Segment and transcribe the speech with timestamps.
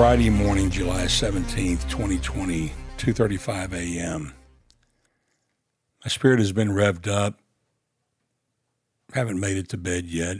[0.00, 4.32] Friday morning, July 17th, 2020, 2:35 a.m.
[6.02, 7.38] My spirit has been revved up.
[9.12, 10.38] Haven't made it to bed yet.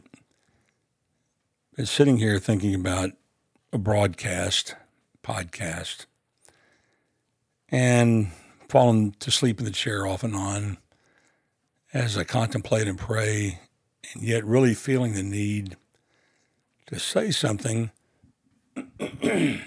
[1.77, 3.11] Been sitting here thinking about
[3.71, 4.77] a broadcast,
[5.23, 6.07] podcast,
[7.69, 8.33] and
[8.67, 10.79] fallen to sleep in the chair off and on
[11.93, 13.61] as I contemplate and pray,
[14.15, 15.77] and yet really feeling the need
[16.87, 17.91] to say something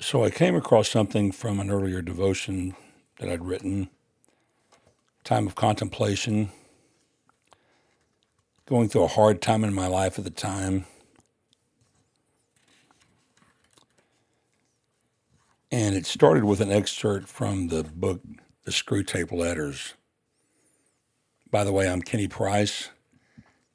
[0.00, 2.74] so I came across something from an earlier devotion
[3.18, 3.90] that I'd written,
[5.24, 6.50] time of contemplation,
[8.66, 10.86] going through a hard time in my life at the time.
[15.70, 18.20] And it started with an excerpt from the book,
[18.64, 19.94] The Screwtape Letters.
[21.50, 22.90] By the way, I'm Kenny Price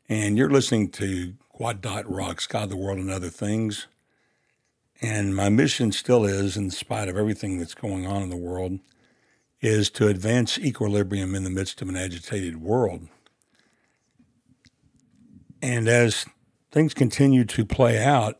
[0.09, 3.87] and you're listening to Gwot Dot Rocks, God, the World, and Other Things.
[5.01, 8.79] And my mission still is, in spite of everything that's going on in the world,
[9.59, 13.07] is to advance equilibrium in the midst of an agitated world.
[15.61, 16.25] And as
[16.71, 18.39] things continue to play out,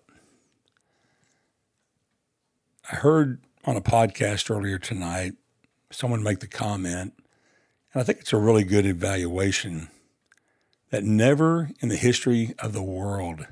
[2.92, 5.34] I heard on a podcast earlier tonight
[5.92, 7.14] someone make the comment,
[7.94, 9.90] and I think it's a really good evaluation
[10.90, 13.48] that never in the history of the world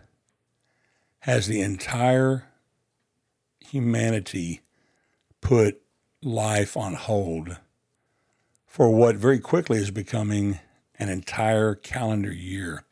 [1.20, 2.46] has the entire
[3.60, 4.62] humanity
[5.42, 5.82] put
[6.22, 7.58] life on hold
[8.66, 10.60] for what very quickly is becoming
[10.98, 12.84] an entire calendar year.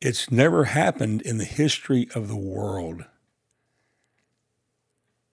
[0.00, 3.04] It's never happened in the history of the world.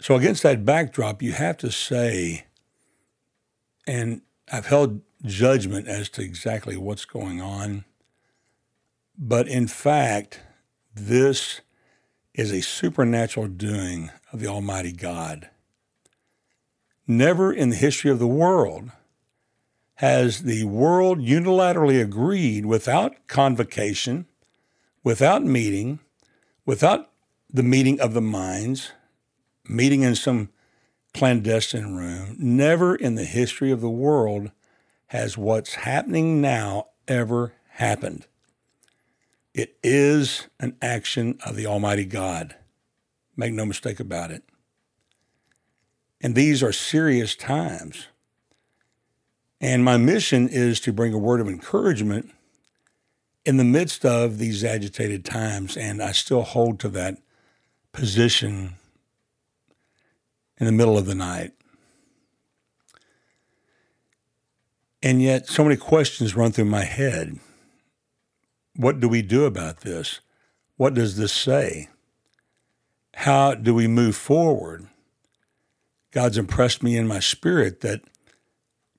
[0.01, 2.45] So, against that backdrop, you have to say,
[3.85, 7.83] and I've held judgment as to exactly what's going on.
[9.21, 10.39] But in fact,
[10.95, 11.59] this
[12.33, 15.49] is a supernatural doing of the Almighty God.
[17.05, 18.91] Never in the history of the world
[19.95, 24.25] has the world unilaterally agreed without convocation,
[25.03, 25.99] without meeting,
[26.65, 27.09] without
[27.51, 28.93] the meeting of the minds,
[29.67, 30.47] meeting in some
[31.13, 32.37] clandestine room.
[32.39, 34.51] Never in the history of the world
[35.07, 38.25] has what's happening now ever happened.
[39.53, 42.55] It is an action of the Almighty God.
[43.35, 44.43] Make no mistake about it.
[46.21, 48.07] And these are serious times.
[49.61, 52.31] And my mission is to bring a word of encouragement
[53.45, 55.75] in the midst of these agitated times.
[55.75, 57.17] And I still hold to that
[57.91, 58.75] position
[60.57, 61.53] in the middle of the night.
[65.01, 67.39] And yet, so many questions run through my head.
[68.79, 70.21] What do we do about this?
[70.77, 71.89] What does this say?
[73.13, 74.87] How do we move forward?
[76.11, 77.99] God's impressed me in my spirit that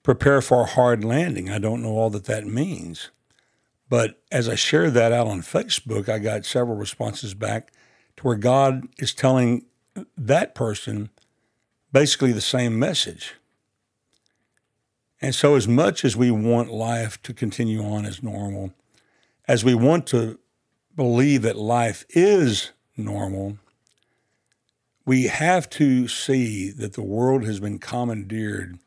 [0.02, 1.48] prepare for a hard landing.
[1.48, 3.08] I don't know all that that means.
[3.88, 7.72] But as I shared that out on Facebook, I got several responses back
[8.18, 9.64] to where God is telling
[10.14, 11.08] that person
[11.90, 13.36] basically the same message.
[15.22, 18.74] And so, as much as we want life to continue on as normal,
[19.50, 20.38] as we want to
[20.94, 23.58] believe that life is normal,
[25.04, 28.78] we have to see that the world has been commandeered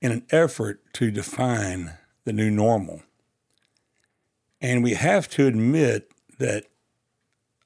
[0.00, 3.02] in an effort to define the new normal.
[4.60, 6.10] And we have to admit
[6.40, 6.64] that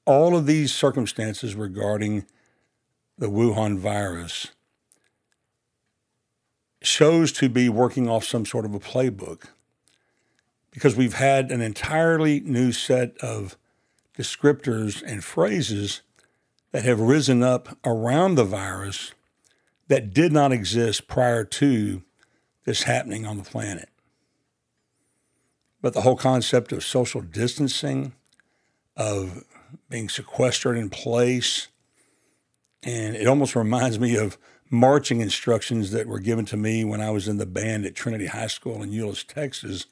[0.05, 2.27] all of these circumstances regarding
[3.17, 4.49] the Wuhan virus
[6.83, 9.45] shows to be working off some sort of a playbook
[10.73, 13.55] because we've had an entirely new set of
[14.17, 16.01] descriptors and phrases
[16.71, 19.13] that have risen up around the virus
[19.87, 22.01] that did not exist prior to
[22.65, 23.87] this happening on the planet.
[25.81, 28.13] But the whole concept of social distancing,
[28.97, 29.43] of
[29.89, 31.67] being sequestered in place,
[32.81, 34.37] and it almost reminds me of
[34.71, 38.25] marching instructions that were given to me when I was in the band at Trinity
[38.25, 39.85] High School in Euless, Texas.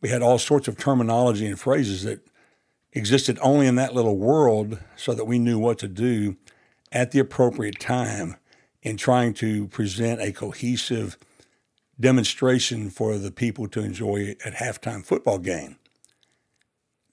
[0.00, 2.26] We had all sorts of terminology and phrases that
[2.92, 6.36] existed only in that little world so that we knew what to do
[6.92, 8.36] at the appropriate time
[8.82, 11.18] in trying to present a cohesive
[11.98, 15.76] demonstration for the people to enjoy at halftime football game.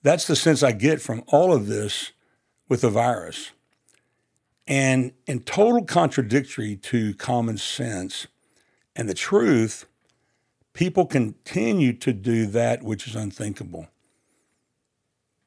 [0.02, 2.12] That's the sense I get from all of this
[2.68, 3.52] with the virus.
[4.66, 8.26] And in total contradictory to common sense
[8.96, 9.86] and the truth,
[10.74, 13.88] people continue to do that which is unthinkable.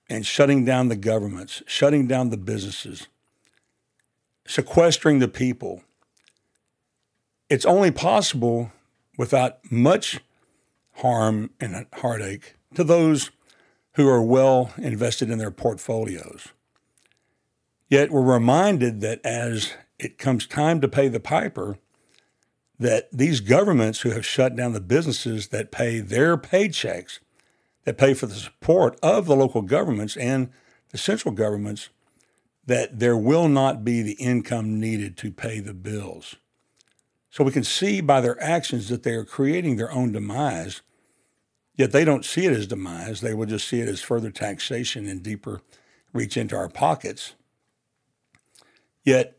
[0.09, 3.07] and shutting down the governments, shutting down the businesses,
[4.47, 5.83] sequestering the people,
[7.50, 8.71] it's only possible
[9.18, 10.21] without much
[10.95, 13.31] harm and heartache to those
[13.95, 16.50] who are well invested in their portfolios.
[17.89, 21.77] Yet we're reminded that as it comes time to pay the piper,
[22.79, 27.19] that these governments who have shut down the businesses that pay their paychecks,
[27.85, 30.50] that pay for the support of the local governments and
[30.89, 31.89] the central governments,
[32.65, 36.35] that there will not be the income needed to pay the bills.
[37.29, 40.81] So we can see by their actions that they are creating their own demise,
[41.75, 43.21] yet they don't see it as demise.
[43.21, 45.62] They will just see it as further taxation and deeper
[46.13, 47.33] reach into our pockets.
[49.03, 49.38] Yet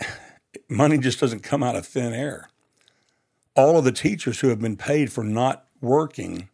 [0.68, 2.48] money just doesn't come out of thin air
[3.56, 6.48] all of the teachers who have been paid for not working.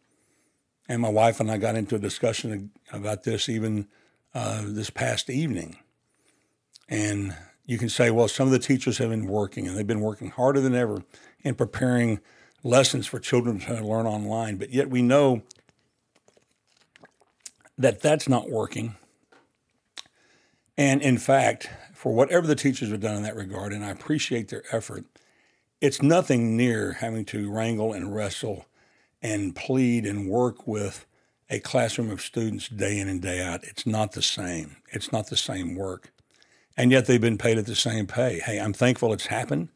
[0.87, 3.87] And my wife and I got into a discussion about this even
[4.33, 5.77] uh, this past evening.
[6.89, 7.35] And
[7.65, 10.29] you can say, well, some of the teachers have been working and they've been working
[10.29, 11.03] harder than ever
[11.43, 12.19] in preparing
[12.63, 14.57] lessons for children to learn online.
[14.57, 15.43] But yet we know
[17.77, 18.95] that that's not working.
[20.77, 24.49] And in fact, for whatever the teachers have done in that regard, and I appreciate
[24.49, 25.05] their effort,
[25.83, 28.67] it's nothing near having to wrangle and wrestle
[29.21, 31.05] and plead and work with
[31.49, 33.65] a classroom of students day in and day out.
[33.65, 34.77] It's not the same.
[34.93, 36.13] It's not the same work.
[36.77, 38.39] And yet they've been paid at the same pay.
[38.39, 39.67] Hey, I'm thankful it's happened.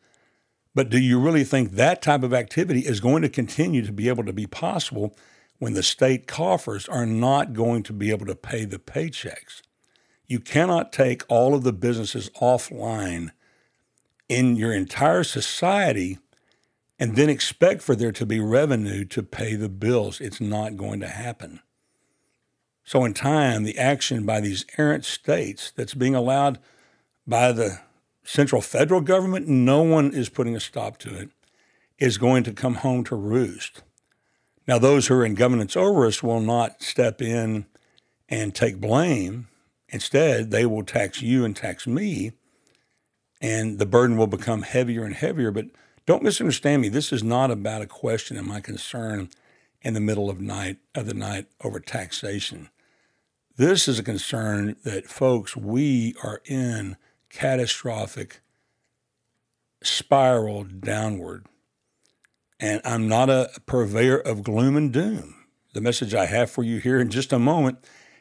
[0.73, 4.07] But do you really think that type of activity is going to continue to be
[4.07, 5.13] able to be possible
[5.59, 9.61] when the state coffers are not going to be able to pay the paychecks?
[10.25, 13.31] You cannot take all of the businesses offline
[14.29, 16.17] in your entire society
[16.99, 20.19] and then expect for there to be revenue to pay the bills.
[20.19, 21.61] It's not going to happen.
[22.83, 26.59] So, in time, the action by these errant states that's being allowed
[27.27, 27.81] by the
[28.23, 31.29] central federal government, no one is putting a stop to it,
[31.99, 33.83] is going to come home to roost.
[34.67, 37.65] Now, those who are in governance over us will not step in
[38.29, 39.47] and take blame.
[39.89, 42.31] Instead, they will tax you and tax me
[43.41, 45.51] and the burden will become heavier and heavier.
[45.51, 45.67] But
[46.05, 46.89] don't misunderstand me.
[46.89, 49.29] This is not about a question of my concern
[49.81, 52.69] in the middle of night of the night over taxation.
[53.57, 56.97] This is a concern that folks, we are in
[57.29, 58.41] catastrophic
[59.81, 61.45] spiral downward.
[62.59, 65.35] And I'm not a purveyor of gloom and doom.
[65.73, 67.79] The message I have for you here in just a moment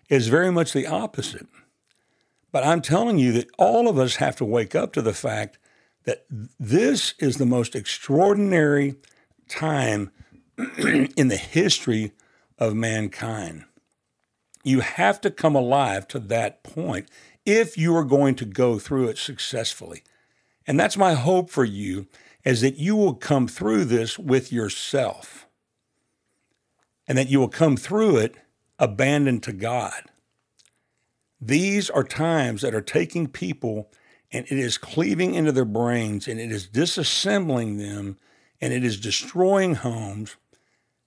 [0.09, 1.47] is very much the opposite.
[2.53, 5.59] But I'm telling you that all of us have to wake up to the fact
[6.05, 6.25] that
[6.59, 8.95] this is the most extraordinary
[9.49, 10.11] time
[10.79, 12.13] in the history
[12.59, 13.65] of mankind.
[14.65, 17.09] You have to come alive to that point
[17.45, 20.03] if you are going to go through it successfully.
[20.67, 22.07] And that's my hope for you
[22.45, 25.47] is that you will come through this with yourself
[27.07, 28.37] and that you will come through it
[28.79, 30.03] abandoned to God.
[31.41, 33.91] These are times that are taking people
[34.33, 38.17] and it is cleaving into their brains and it is disassembling them
[38.61, 40.37] and it is destroying homes.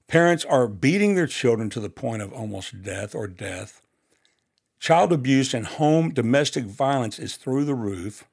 [0.07, 3.81] Parents are beating their children to the point of almost death or death.
[4.79, 8.23] Child abuse and home domestic violence is through the roof.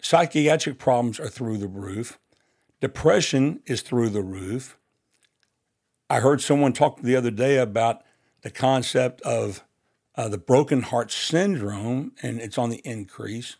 [0.00, 2.18] Psychiatric problems are through the roof.
[2.80, 4.76] Depression is through the roof.
[6.10, 8.02] I heard someone talk the other day about
[8.42, 9.64] the concept of
[10.14, 13.56] uh, the broken heart syndrome, and it's on the increase.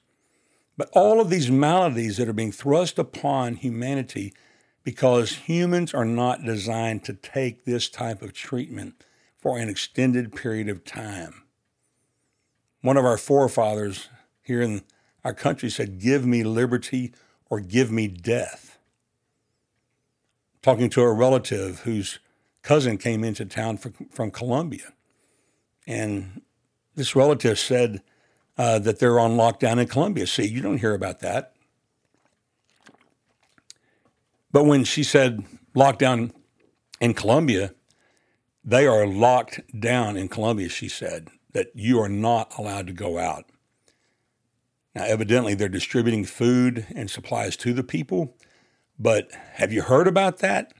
[0.76, 4.32] But all of these maladies that are being thrust upon humanity
[4.84, 9.04] because humans are not designed to take this type of treatment
[9.38, 11.42] for an extended period of time.
[12.80, 14.08] One of our forefathers
[14.42, 14.82] here in
[15.24, 17.12] our country said, Give me liberty
[17.48, 18.78] or give me death.
[20.62, 22.18] Talking to a relative whose
[22.62, 24.92] cousin came into town from, from Colombia
[25.86, 26.42] and
[26.94, 28.02] this relative said
[28.58, 30.26] uh, that they're on lockdown in Colombia.
[30.26, 31.54] See, you don't hear about that.
[34.50, 36.32] But when she said lockdown
[37.00, 37.74] in Colombia,
[38.64, 43.18] they are locked down in Colombia, she said, that you are not allowed to go
[43.18, 43.46] out.
[44.94, 48.36] Now, evidently, they're distributing food and supplies to the people,
[48.98, 50.74] but have you heard about that?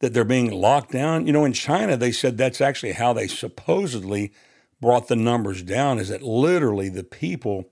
[0.00, 1.26] That they're being locked down.
[1.26, 4.32] You know, in China, they said that's actually how they supposedly
[4.80, 7.68] brought the numbers down, is that literally the people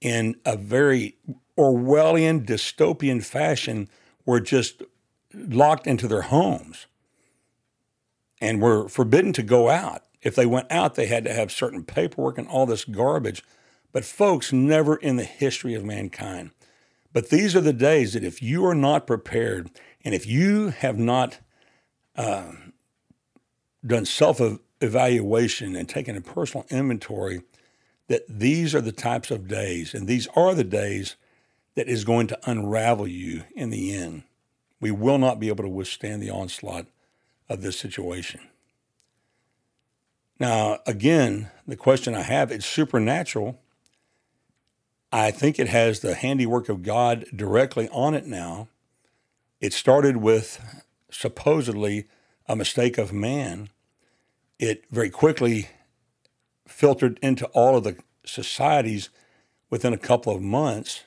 [0.00, 1.16] in a very
[1.56, 3.88] Orwellian, dystopian fashion
[4.24, 4.82] were just
[5.34, 6.86] locked into their homes
[8.40, 10.02] and were forbidden to go out.
[10.22, 13.44] If they went out, they had to have certain paperwork and all this garbage.
[13.92, 16.50] But, folks, never in the history of mankind.
[17.12, 19.70] But these are the days that if you are not prepared
[20.04, 21.38] and if you have not
[23.86, 24.40] done self
[24.80, 27.42] evaluation and taken a personal inventory,
[28.08, 31.16] that these are the types of days, and these are the days
[31.74, 34.24] that is going to unravel you in the end.
[34.80, 36.86] We will not be able to withstand the onslaught
[37.48, 38.40] of this situation.
[40.40, 43.58] Now, again, the question I have it's supernatural.
[45.10, 48.68] I think it has the handiwork of God directly on it now.
[49.60, 52.06] It started with supposedly
[52.46, 53.68] a mistake of man.
[54.58, 55.68] It very quickly
[56.66, 59.10] filtered into all of the societies
[59.70, 61.04] within a couple of months.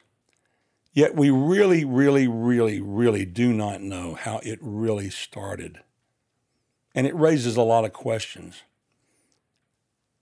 [0.94, 5.80] Yet we really, really, really, really do not know how it really started.
[6.94, 8.64] And it raises a lot of questions.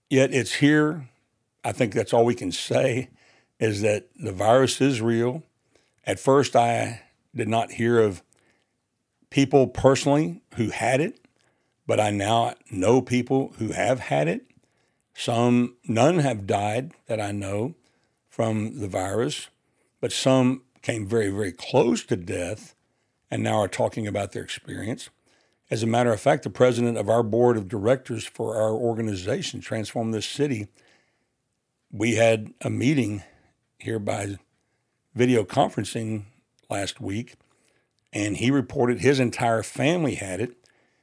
[0.08, 1.08] Yet it's here.
[1.64, 3.10] I think that's all we can say
[3.58, 5.42] is that the virus is real.
[6.04, 7.02] At first, I
[7.34, 8.22] did not hear of
[9.30, 11.20] people personally who had it,
[11.86, 14.46] but I now know people who have had it.
[15.14, 17.74] Some, none have died that I know
[18.28, 19.48] from the virus,
[20.00, 22.74] but some came very, very close to death
[23.30, 25.10] and now are talking about their experience.
[25.70, 29.60] As a matter of fact, the president of our board of directors for our organization,
[29.60, 30.66] Transform This City,
[31.92, 33.22] we had a meeting
[33.78, 34.36] here by
[35.14, 36.24] video conferencing
[36.68, 37.34] last week,
[38.12, 40.56] and he reported his entire family had it.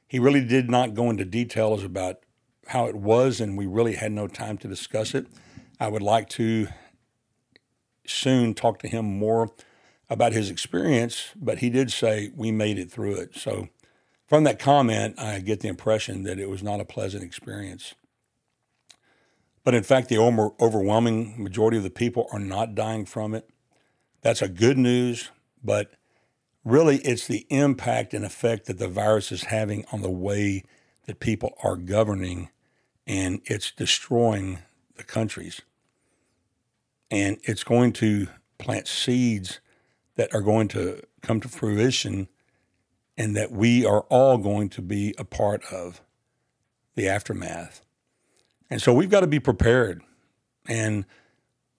[0.06, 2.20] He really did not go into details about
[2.68, 5.26] how it was, and we really had no time to discuss it.
[5.80, 6.68] I would like to
[8.06, 9.50] soon talk to him more
[10.10, 13.36] about his experience, but he did say we made it through it.
[13.36, 13.68] So
[14.26, 17.94] from that comment, I get the impression that it was not a pleasant experience.
[19.64, 23.50] But in fact, the overwhelming majority of the people are not dying from it.
[24.22, 25.30] That's a good news,
[25.62, 25.92] but
[26.68, 30.64] really it's the impact and effect that the virus is having on the way
[31.06, 32.50] that people are governing,
[33.06, 34.58] and it's destroying
[34.96, 35.62] the countries.
[37.10, 39.60] And it's going to plant seeds
[40.16, 42.28] that are going to come to fruition
[43.16, 46.02] and that we are all going to be a part of
[46.94, 47.80] the aftermath.
[48.68, 50.02] And so we've got to be prepared.
[50.68, 51.06] And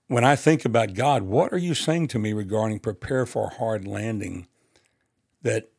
[0.07, 3.55] when I think about God, what are you saying to me regarding prepare for a
[3.55, 4.47] hard landing?
[5.41, 5.69] That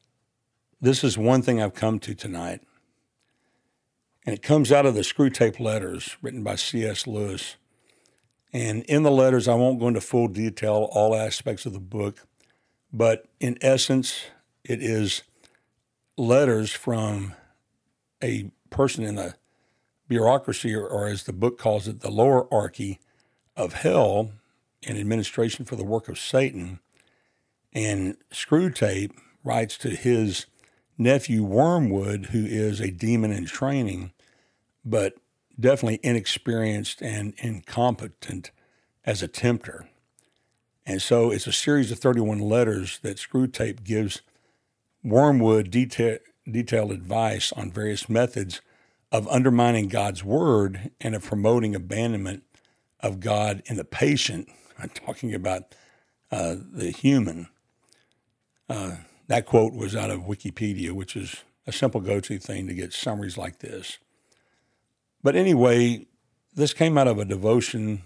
[0.81, 2.61] this is one thing I've come to tonight.
[4.27, 7.07] And it comes out of the Screwtape letters written by C.S.
[7.07, 7.57] Lewis.
[8.53, 12.27] And in the letters, I won't go into full detail all aspects of the book,
[12.93, 14.25] but in essence,
[14.65, 15.23] it is
[16.17, 17.35] letters from
[18.23, 19.35] a person in the
[20.09, 22.99] bureaucracy, or, or as the book calls it, the lower lowerarchy
[23.57, 24.33] of hell
[24.83, 26.81] in administration for the work of Satan.
[27.73, 29.13] And Screwtape
[29.45, 30.47] writes to his
[30.99, 34.13] nephew Wormwood, who is a demon in training,
[34.85, 35.15] but
[35.59, 38.51] definitely inexperienced and incompetent
[39.05, 39.89] as a tempter.
[40.87, 44.23] And so it's a series of 31 letters that Screwtape gives
[45.03, 46.19] Wormwood detail,
[46.51, 48.61] detailed advice on various methods
[49.13, 52.45] of undermining God's word and of promoting abandonment
[53.01, 54.49] of God in the patient.
[54.79, 55.75] I'm talking about
[56.31, 57.49] uh, the human.
[58.69, 58.97] Uh,
[59.31, 62.93] that quote was out of Wikipedia, which is a simple go to thing to get
[62.93, 63.99] summaries like this.
[65.23, 66.09] But anyway,
[66.53, 68.03] this came out of a devotion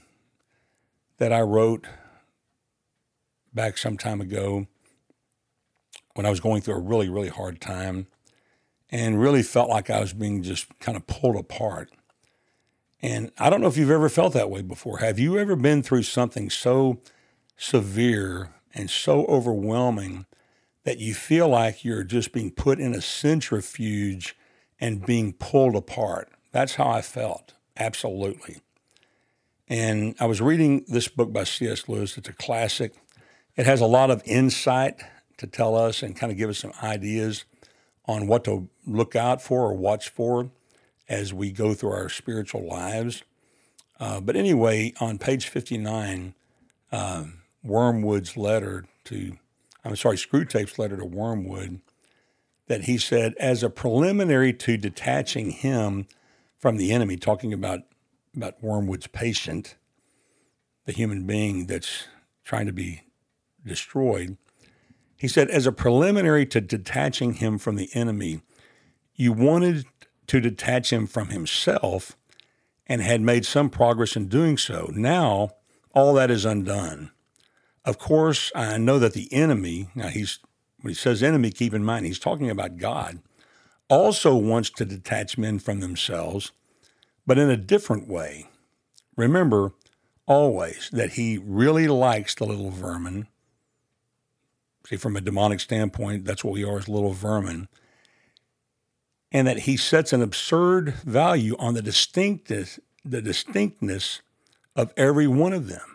[1.17, 1.87] that I wrote
[3.55, 4.67] back some time ago
[6.13, 8.07] when I was going through a really, really hard time
[8.91, 11.91] and really felt like I was being just kind of pulled apart.
[13.01, 14.99] And I don't know if you've ever felt that way before.
[14.99, 17.01] Have you ever been through something so
[17.57, 20.27] severe and so overwhelming
[20.85, 24.37] that you feel like you're just being put in a centrifuge
[24.81, 26.31] and being pulled apart?
[26.53, 28.59] That's how I felt, absolutely.
[29.69, 31.89] And I was reading this book by C.S.
[31.89, 32.19] Lewis.
[32.19, 32.95] It's a classic.
[33.57, 35.01] It has a lot of insight
[35.39, 37.45] to tell us and kind of give us some ideas
[38.07, 40.51] on what to look out for or watch for
[41.09, 43.23] as we go through our spiritual lives.
[43.99, 46.35] Uh, but anyway, on page 59,
[46.93, 47.25] uh,
[47.63, 49.37] Wormwood's letter to,
[49.85, 51.81] I'm sorry, Screwtape's letter to Wormwood,
[52.67, 56.07] that he said, as a preliminary to detaching him
[56.57, 57.81] from the enemy, talking about,
[58.35, 59.77] about Wormwood's patient,
[60.87, 62.05] the human being that's
[62.45, 63.03] trying to be
[63.67, 64.39] destroyed,
[65.19, 68.41] he said, as a preliminary to detaching him from the enemy,
[69.15, 69.87] you wanted
[70.27, 72.17] to detach him from himself
[72.87, 74.91] and had made some progress in doing so.
[74.95, 75.51] Now,
[75.95, 77.11] all that is undone.
[77.85, 80.39] Of course, I know that the enemy, now he's
[80.81, 83.21] when he says enemy, keep in mind he's talking about God,
[83.89, 86.53] also wants to detach men from themselves,
[87.27, 88.49] but in a different way.
[89.17, 89.73] Remember
[90.27, 93.29] always that he really likes the little vermin.
[94.87, 97.69] See, from a demonic standpoint, that's what we are as little vermin.
[99.33, 104.21] And that he sets an absurd value on the distinctness, the distinctness
[104.77, 105.94] of every one of them.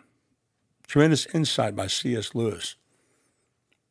[0.90, 2.34] Tremendous insight by C.S.
[2.34, 2.74] Lewis.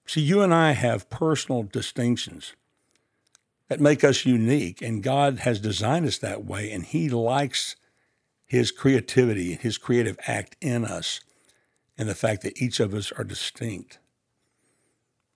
[0.06, 2.58] See, you and I have personal distinctions
[3.70, 7.78] that make us unique, and God has designed us that way, and He likes
[8.46, 11.22] His creativity, His creative act in us,
[11.98, 14.00] and the fact that each of us are distinct.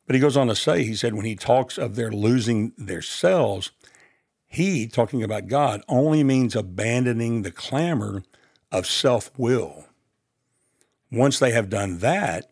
[0.06, 3.02] But he goes on to say, he said, when he talks of their losing their
[3.02, 3.72] selves,
[4.46, 8.24] he, talking about God, only means abandoning the clamor
[8.70, 9.86] of self will.
[11.14, 12.52] Once they have done that,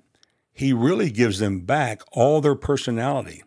[0.53, 3.43] he really gives them back all their personality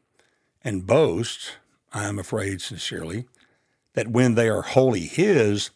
[0.62, 1.52] and boasts,
[1.92, 3.26] I am afraid sincerely,
[3.92, 5.70] that when they are wholly his,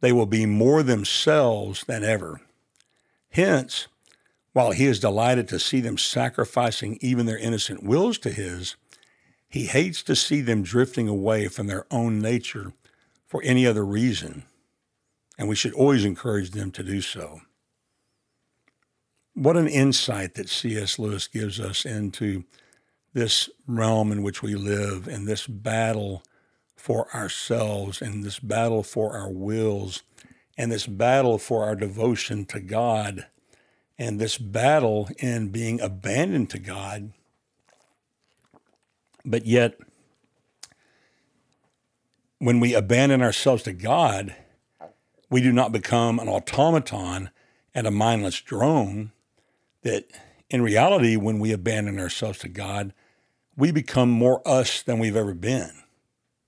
[0.00, 2.40] they will be more themselves than ever.
[3.28, 3.86] Hence,
[4.54, 8.76] while he is delighted to see them sacrificing even their innocent wills to his,
[9.46, 12.72] he hates to see them drifting away from their own nature
[13.26, 14.44] for any other reason,
[15.36, 17.42] and we should always encourage them to do so.
[19.40, 20.98] What an insight that C.S.
[20.98, 22.44] Lewis gives us into
[23.14, 26.22] this realm in which we live and this battle
[26.76, 30.02] for ourselves and this battle for our wills
[30.58, 33.28] and this battle for our devotion to God
[33.98, 37.14] and this battle in being abandoned to God.
[39.24, 39.78] But yet,
[42.40, 44.36] when we abandon ourselves to God,
[45.30, 47.30] we do not become an automaton
[47.74, 49.12] and a mindless drone
[49.82, 50.06] that
[50.48, 52.92] in reality, when we abandon ourselves to God,
[53.56, 55.70] we become more us than we've ever been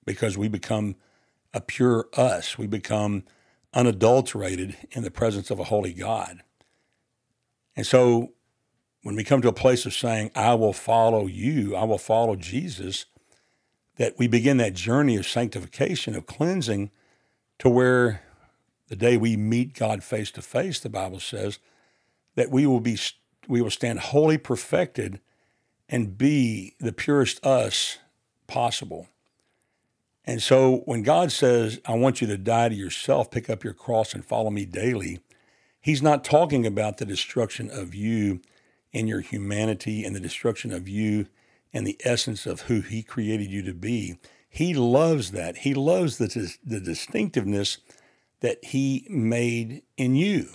[0.05, 0.97] because we become
[1.55, 2.59] a pure us.
[2.59, 3.25] We become
[3.75, 6.42] unadulterated in the presence of a holy God.
[7.77, 8.33] And so
[9.03, 12.37] when we come to a place of saying, I will follow you, I will follow
[12.37, 13.07] Jesus,
[13.97, 16.90] that we begin that journey of sanctification, of cleansing,
[17.59, 18.23] to where
[18.88, 21.59] the day we meet God face to face, the Bible says,
[22.35, 22.97] that we will be
[23.48, 25.20] we will stand wholly perfected
[25.88, 27.98] and be the purest us
[28.46, 29.09] possible.
[30.24, 33.74] And so when God says, I want you to die to yourself, pick up your
[33.74, 35.20] cross and follow me daily,
[35.81, 38.40] he's not talking about the destruction of you
[38.94, 41.26] and your humanity and the destruction of you
[41.72, 44.18] and the essence of who he created you to be.
[44.48, 45.59] He loves that.
[45.59, 47.78] He loves the, the distinctiveness
[48.40, 50.50] that he made in you.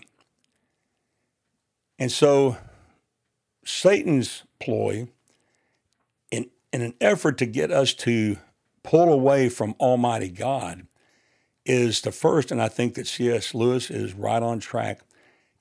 [1.98, 2.58] And so
[3.68, 5.10] Satan's ploy
[6.32, 8.38] in, in an effort to get us to
[8.82, 10.88] pull away from Almighty God
[11.66, 13.54] is the first, and I think that C.S.
[13.54, 15.02] Lewis is right on track,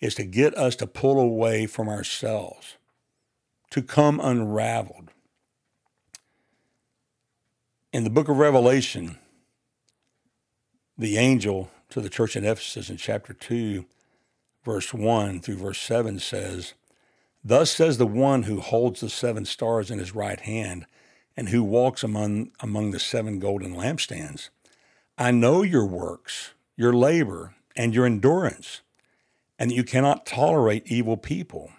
[0.01, 2.77] is to get us to pull away from ourselves,
[3.71, 5.11] to come unraveled.
[7.93, 9.19] In the book of Revelation,
[10.97, 13.85] the angel to the church in Ephesus in chapter 2,
[14.65, 16.75] verse 1 through verse 7 says,
[17.49, 20.85] Thus says the one who holds the seven stars in his right hand
[21.37, 24.49] and who walks among, among the seven golden lampstands.
[25.17, 28.81] I know your works, your labor, and your endurance,
[29.61, 31.71] and that you cannot tolerate evil people.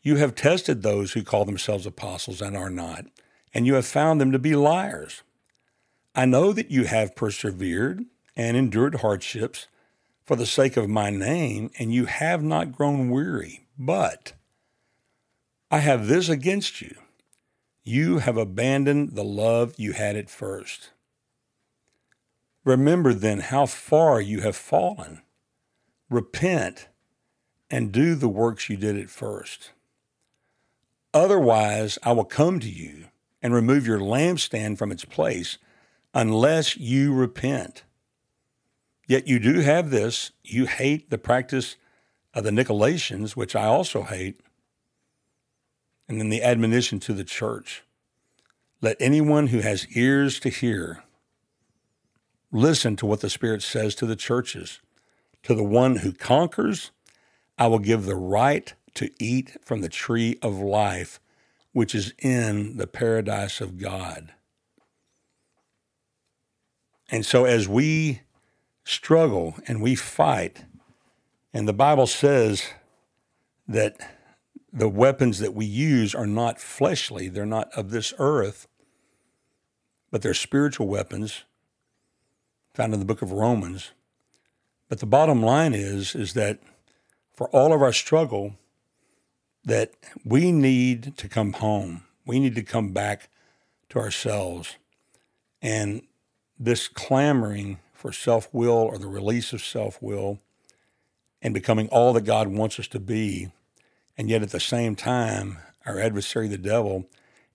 [0.00, 3.06] You have tested those who call themselves apostles and are not,
[3.52, 5.24] and you have found them to be liars.
[6.14, 8.04] I know that you have persevered
[8.36, 9.66] and endured hardships
[10.24, 13.66] for the sake of my name, and you have not grown weary.
[13.76, 14.34] But
[15.70, 16.96] I have this against you.
[17.84, 20.90] You have abandoned the love you had at first.
[22.64, 25.22] Remember then how far you have fallen.
[26.10, 26.88] Repent
[27.70, 29.72] and do the works you did at first.
[31.12, 33.06] Otherwise, I will come to you
[33.42, 35.58] and remove your lampstand from its place
[36.14, 37.84] unless you repent.
[39.06, 40.32] Yet you do have this.
[40.44, 41.76] You hate the practice
[42.34, 44.40] of the Nicolaitans, which I also hate.
[46.08, 47.84] And then the admonition to the church
[48.80, 51.02] let anyone who has ears to hear
[52.52, 54.80] listen to what the Spirit says to the churches.
[55.44, 56.90] To the one who conquers,
[57.58, 61.20] I will give the right to eat from the tree of life,
[61.72, 64.32] which is in the paradise of God.
[67.10, 68.22] And so as we
[68.84, 70.64] struggle and we fight,
[71.52, 72.64] and the Bible says
[73.66, 74.17] that
[74.72, 78.68] the weapons that we use are not fleshly, they're not of this earth,
[80.10, 81.44] but they're spiritual weapons
[82.74, 83.92] found in the book of Romans.
[84.88, 86.60] But the bottom line is is that
[87.34, 88.54] for all of our struggle
[89.64, 89.92] that
[90.24, 92.04] we need to come home.
[92.24, 93.28] We need to come back
[93.90, 94.76] to ourselves.
[95.60, 96.02] And
[96.58, 100.38] this clamoring for self will or the release of self will
[101.42, 103.52] and becoming all that God wants us to be.
[104.18, 107.08] And yet at the same time, our adversary, the devil,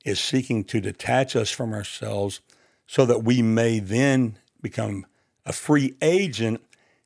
[0.05, 2.39] is seeking to detach us from ourselves
[2.87, 5.05] so that we may then become
[5.45, 6.61] a free agent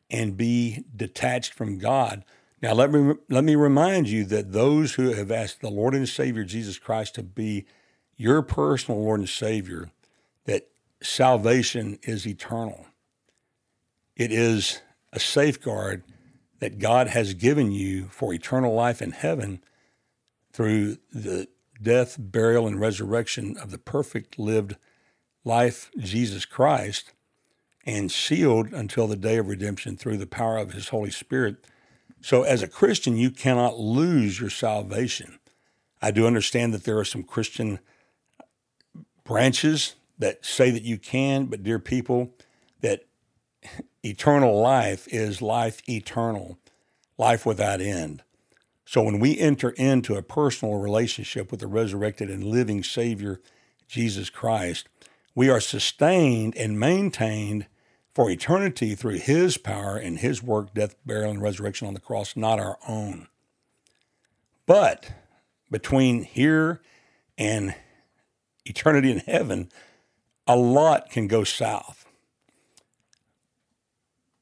[0.10, 2.24] and be detached from God.
[2.62, 6.08] Now, let me, let me remind you that those who have asked the Lord and
[6.08, 7.66] Savior Jesus Christ to be
[8.16, 9.90] your personal Lord and Savior,
[10.46, 10.68] that
[11.02, 12.88] salvation is eternal.
[14.16, 14.82] It is
[15.14, 16.04] a safeguard
[16.60, 19.64] that God has given you for eternal life in heaven
[20.52, 21.48] through the
[21.82, 24.76] death, burial, and resurrection of the perfect lived
[25.44, 27.14] life, Jesus Christ,
[27.86, 31.66] and sealed until the day of redemption through the power of His Holy Spirit.
[32.22, 35.40] So, as a Christian, you cannot lose your salvation.
[36.02, 37.80] I do understand that there are some Christian
[39.24, 42.34] branches that say that you can, but dear people,
[42.82, 43.07] that
[44.04, 46.58] eternal life is life eternal,
[47.18, 48.24] life without end.
[48.86, 53.42] So when we enter into a personal relationship with the resurrected and living Savior,
[53.88, 54.88] Jesus Christ,
[55.36, 57.68] we are sustained and maintained
[58.14, 62.36] for eternity through His power and His work, death, burial, and resurrection on the cross,
[62.36, 63.28] not our own.
[64.66, 65.12] But
[65.70, 66.82] between here
[67.38, 67.76] and
[68.66, 69.70] eternity in heaven,
[70.48, 71.97] a lot can go south.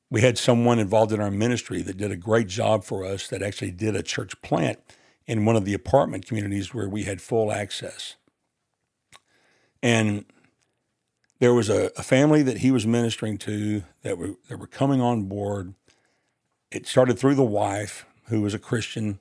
[0.10, 3.42] We had someone involved in our ministry that did a great job for us that
[3.42, 4.80] actually did a church plant
[5.26, 8.16] in one of the apartment communities where we had full access.
[9.82, 10.26] And
[11.40, 15.02] there was a, a family that he was ministering to that were, that were coming
[15.02, 15.74] on board.
[16.72, 19.20] It started through the wife, who was a Christian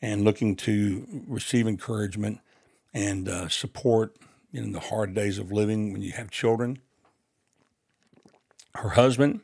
[0.00, 2.40] and looking to receive encouragement
[2.94, 4.16] and uh, support
[4.52, 6.78] in the hard days of living when you have children.
[8.74, 9.40] Her husband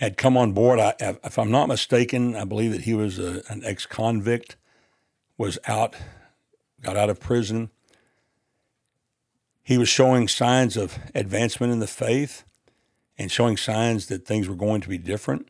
[0.00, 0.80] had come on board.
[0.80, 4.56] I, if I'm not mistaken, I believe that he was a, an ex convict,
[5.36, 5.94] was out,
[6.80, 7.70] got out of prison.
[9.62, 12.44] He was showing signs of advancement in the faith
[13.18, 15.48] and showing signs that things were going to be different.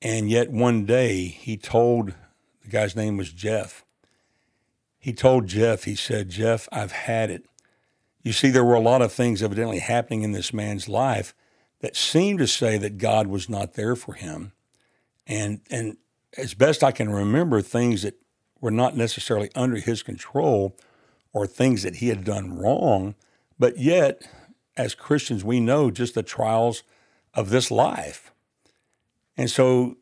[0.00, 2.14] And yet one day he told,
[2.62, 3.84] the guy's name was Jeff,
[5.00, 7.44] he told Jeff, he said, Jeff, I've had it.
[8.22, 11.34] You see, there were a lot of things evidently happening in this man's life
[11.80, 14.52] that seemed to say that God was not there for him.
[15.26, 15.96] And, and
[16.36, 18.14] as best I can remember, things that
[18.60, 20.76] were not necessarily under his control
[21.32, 23.14] or things that he had done wrong,
[23.58, 24.22] but yet,
[24.76, 26.82] as Christians, we know just the trials
[27.34, 28.32] of this life.
[29.36, 29.96] And so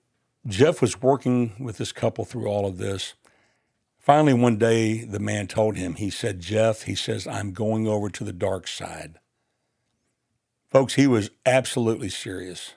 [0.47, 3.15] Jeff was working with this couple through all of this.
[3.99, 8.09] Finally, one day, the man told him, he said, Jeff, he says, I'm going over
[8.09, 9.19] to the dark side.
[10.70, 12.74] Folks, he was absolutely serious.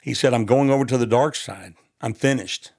[0.00, 1.74] He said, I'm going over to the dark side.
[2.00, 2.72] I'm finished.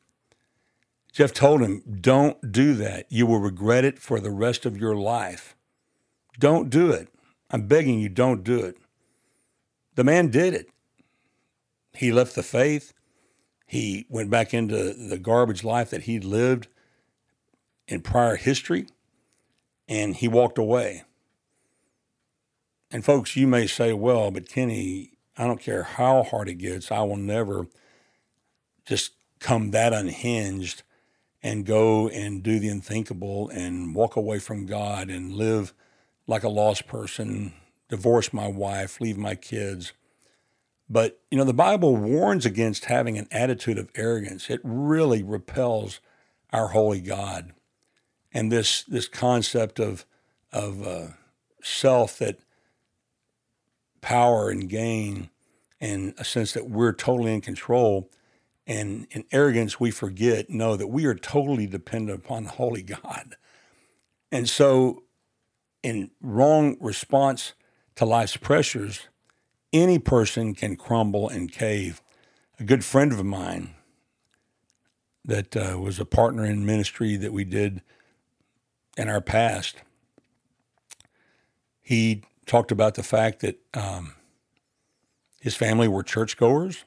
[1.12, 3.06] Jeff told him, Don't do that.
[3.10, 5.56] You will regret it for the rest of your life.
[6.40, 7.10] Don't do it.
[7.52, 8.78] I'm begging you, don't do it.
[9.96, 10.70] The man did it.
[11.94, 12.94] He left the faith.
[13.66, 16.68] He went back into the garbage life that he'd lived
[17.88, 18.88] in prior history,
[19.88, 21.04] and he walked away.
[22.92, 26.92] And folks, you may say, well, but Kenny, I don't care how hard it gets,
[26.92, 27.68] I will never
[28.86, 30.84] just come that unhinged
[31.42, 35.74] and go and do the unthinkable and walk away from God and live
[36.28, 37.54] like a lost person,
[37.88, 39.94] divorce my wife, leave my kids.
[40.90, 44.50] But, you know, the Bible warns against having an attitude of arrogance.
[44.50, 46.02] It really repels
[46.52, 47.54] our holy God
[48.32, 50.06] and this this concept of
[50.52, 51.08] of uh,
[51.62, 52.40] self that
[54.02, 55.30] power and gain
[55.82, 58.10] and a sense that we're totally in control.
[58.68, 63.36] And in arrogance we forget know that we are totally dependent upon the holy god.
[64.32, 65.04] And so
[65.82, 67.54] in wrong response
[67.96, 69.08] to life's pressures
[69.72, 72.02] any person can crumble and cave.
[72.60, 73.76] A good friend of mine
[75.24, 77.82] that uh, was a partner in ministry that we did
[78.98, 79.78] in our past,
[81.82, 84.16] he talked about the fact that um,
[85.40, 86.84] his family were churchgoers.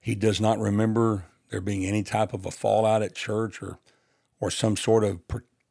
[0.00, 3.78] He does not remember there being any type of a fallout at church or,
[4.40, 5.20] or some sort of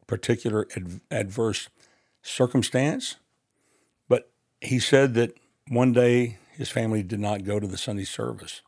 [0.06, 1.70] particular ad- adverse
[2.22, 3.16] circumstance.
[4.08, 5.34] But he said that
[5.70, 8.62] one day his family did not go to the Sunday service.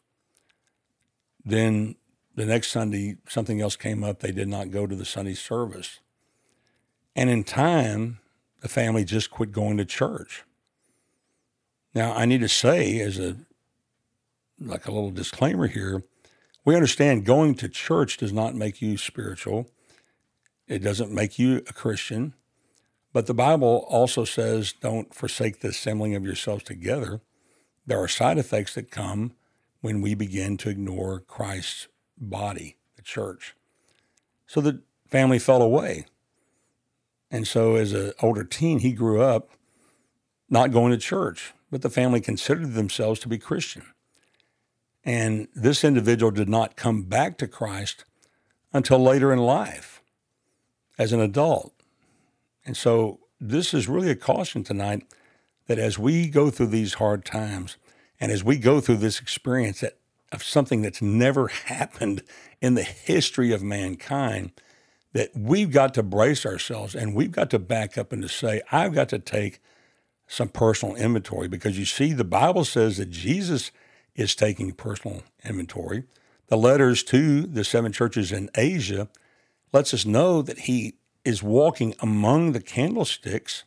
[1.45, 1.97] Then
[2.35, 4.19] the next Sunday, something else came up.
[4.19, 5.99] They did not go to the Sunday service.
[7.15, 8.19] And in time,
[8.61, 10.43] the family just quit going to church.
[11.97, 13.38] Now, I need to say, as a
[14.60, 16.03] like a little disclaimer here,
[16.63, 19.71] we understand going to church does not make you spiritual.
[20.67, 22.36] It doesn't make you a Christian.
[23.13, 27.21] But the Bible also says, don't forsake the assembling of yourselves together.
[27.88, 29.33] There are side effects that come
[29.81, 33.55] when we begin to ignore Christ's body, the church.
[34.45, 36.05] So the family fell away.
[37.31, 39.49] And so as an older teen, he grew up
[40.47, 43.84] not going to church, but the family considered themselves to be Christian.
[45.03, 48.06] And this individual did not come back to Christ
[48.73, 50.01] until later in life
[50.97, 51.73] as an adult.
[52.65, 55.06] And so this is really a caution tonight
[55.67, 57.77] that as we go through these hard times
[58.19, 59.97] and as we go through this experience that,
[60.32, 62.23] of something that's never happened
[62.62, 64.51] in the history of mankind,
[65.13, 68.62] that we've got to brace ourselves and we've got to back up and to say,
[68.71, 69.60] I've got to take
[70.27, 73.71] some personal inventory because you see, the Bible says that Jesus
[74.15, 76.03] is taking personal inventory.
[76.47, 79.09] The letters to the seven churches in Asia
[79.71, 83.63] lets us know that he is walking among the candlesticks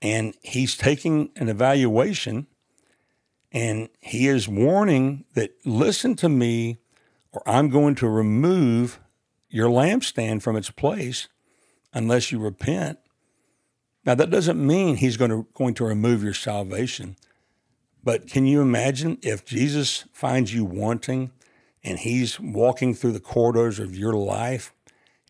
[0.00, 2.46] and he's taking an evaluation
[3.52, 6.78] and he is warning that listen to me
[7.32, 9.00] or I'm going to remove
[9.48, 11.28] your lampstand from its place
[11.92, 12.98] unless you repent.
[14.04, 17.16] Now that doesn't mean he's going to going to remove your salvation.
[18.04, 21.30] But can you imagine if Jesus finds you wanting
[21.84, 24.74] and he's walking through the corridors of your life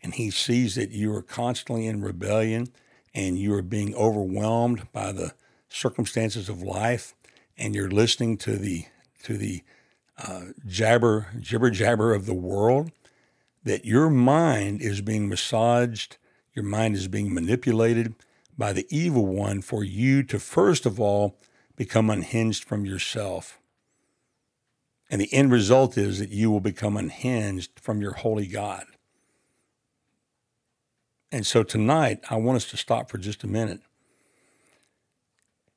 [0.02, 2.68] and he sees that you are constantly in rebellion
[3.14, 5.34] and you are being overwhelmed by the
[5.68, 7.14] circumstances of life
[7.56, 8.86] and you're listening to the
[9.22, 9.62] to the
[10.18, 12.90] uh, jabber jibber jabber of the world
[13.64, 16.16] that your mind is being massaged
[16.54, 18.14] your mind is being manipulated
[18.62, 21.36] by the evil one for you to first of all
[21.74, 23.58] become unhinged from yourself.
[25.10, 28.84] And the end result is that you will become unhinged from your holy God.
[31.32, 33.80] And so tonight, I want us to stop for just a minute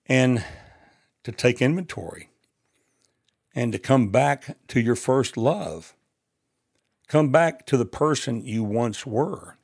[0.06, 0.46] and
[1.24, 2.30] to take inventory
[3.56, 5.96] and to come back to your first love.
[7.08, 9.58] Come back to the person you once were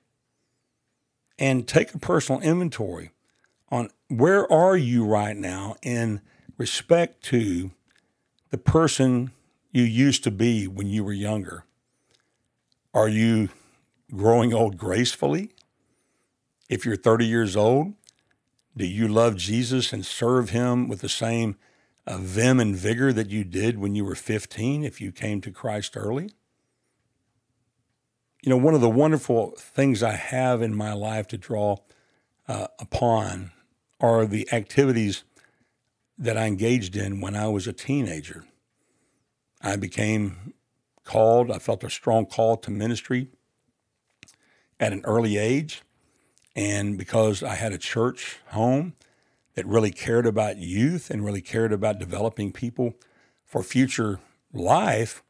[1.39, 3.11] and take a personal inventory
[3.69, 6.21] on where are you right now in
[6.57, 7.71] respect to
[8.49, 9.31] the person
[9.71, 11.65] you used to be when you were younger?
[12.93, 13.49] Are you
[14.13, 15.51] growing old gracefully?
[16.69, 17.93] If you're 30 years old,
[18.75, 21.57] do you love Jesus and serve him with the same
[22.07, 25.51] uh, vim and vigor that you did when you were 15 if you came to
[25.51, 26.31] Christ early?
[28.43, 31.77] You know, one of the wonderful things I have in my life to draw
[32.47, 33.51] uh, upon
[33.99, 35.23] are the activities
[36.17, 38.45] that I engaged in when I was a teenager.
[39.61, 40.53] I became
[41.03, 43.27] called, I felt a strong call to ministry
[44.79, 45.83] at an early age.
[46.55, 48.93] And because I had a church home
[49.53, 52.95] that really cared about youth and really cared about developing people
[53.45, 54.19] for future
[54.51, 55.21] life,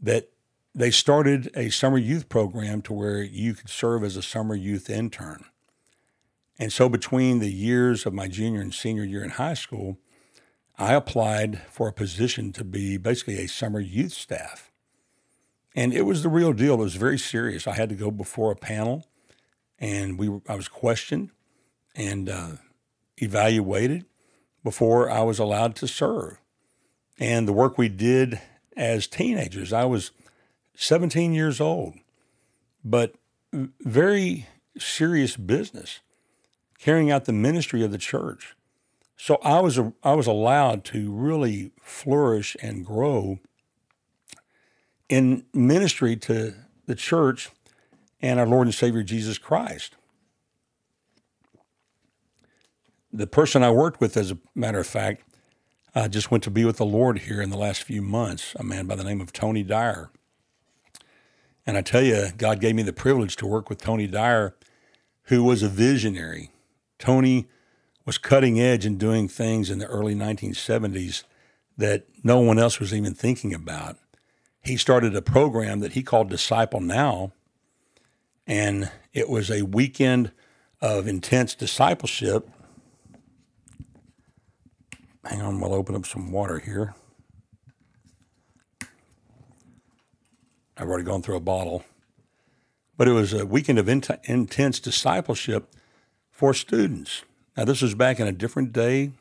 [0.00, 0.30] that
[0.74, 4.88] they started a summer youth program to where you could serve as a summer youth
[4.88, 5.44] intern.
[6.58, 9.98] And so between the years of my junior and senior year in high school,
[10.78, 14.70] I applied for a position to be basically a summer youth staff.
[15.74, 16.74] And it was the real deal.
[16.74, 17.66] It was very serious.
[17.66, 19.06] I had to go before a panel
[19.78, 21.30] and we were, I was questioned
[21.94, 22.52] and uh,
[23.16, 24.04] evaluated
[24.64, 26.40] before I was allowed to serve.
[27.18, 28.40] And the work we did
[28.76, 30.12] as teenagers, I was
[30.80, 31.94] 17 years old,
[32.84, 33.16] but
[33.80, 34.46] very
[34.78, 35.98] serious business
[36.78, 38.54] carrying out the ministry of the church.
[39.16, 43.40] So I was a, I was allowed to really flourish and grow
[45.08, 46.54] in ministry to
[46.86, 47.50] the church
[48.22, 49.96] and our Lord and Savior Jesus Christ.
[53.12, 55.24] The person I worked with, as a matter of fact,
[55.96, 58.62] uh, just went to be with the Lord here in the last few months, a
[58.62, 60.12] man by the name of Tony Dyer.
[61.68, 64.56] And I tell you, God gave me the privilege to work with Tony Dyer,
[65.24, 66.50] who was a visionary.
[66.98, 67.46] Tony
[68.06, 71.24] was cutting edge and doing things in the early 1970s
[71.76, 73.98] that no one else was even thinking about.
[74.62, 77.32] He started a program that he called Disciple Now,
[78.46, 80.32] and it was a weekend
[80.80, 82.48] of intense discipleship.
[85.22, 86.94] Hang on, we'll open up some water here.
[90.78, 91.84] I've already gone through a bottle.
[92.96, 95.74] But it was a weekend of int- intense discipleship
[96.30, 97.22] for students.
[97.56, 99.12] Now, this was back in a different day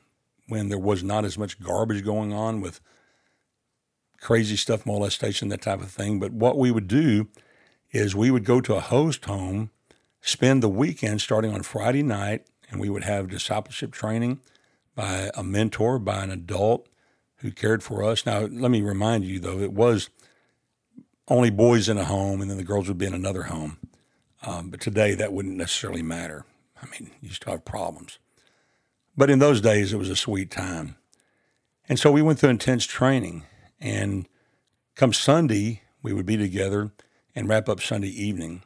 [0.47, 2.79] when there was not as much garbage going on with
[4.21, 6.19] crazy stuff, molestation, that type of thing.
[6.19, 7.27] But what we would do
[7.91, 9.71] is we would go to a host home,
[10.21, 14.39] spend the weekend starting on Friday night, and we would have discipleship training
[14.95, 16.87] by a mentor, by an adult
[17.37, 18.25] who cared for us.
[18.25, 20.09] Now, let me remind you, though, it was
[21.27, 23.77] only boys in a home, and then the girls would be in another home.
[24.45, 26.45] Um, but today, that wouldn't necessarily matter.
[26.81, 28.19] I mean, you still have problems.
[29.15, 30.95] But in those days, it was a sweet time.
[31.89, 33.43] And so we went through intense training.
[33.79, 34.27] And
[34.95, 36.91] come Sunday, we would be together
[37.35, 38.63] and wrap up Sunday evening.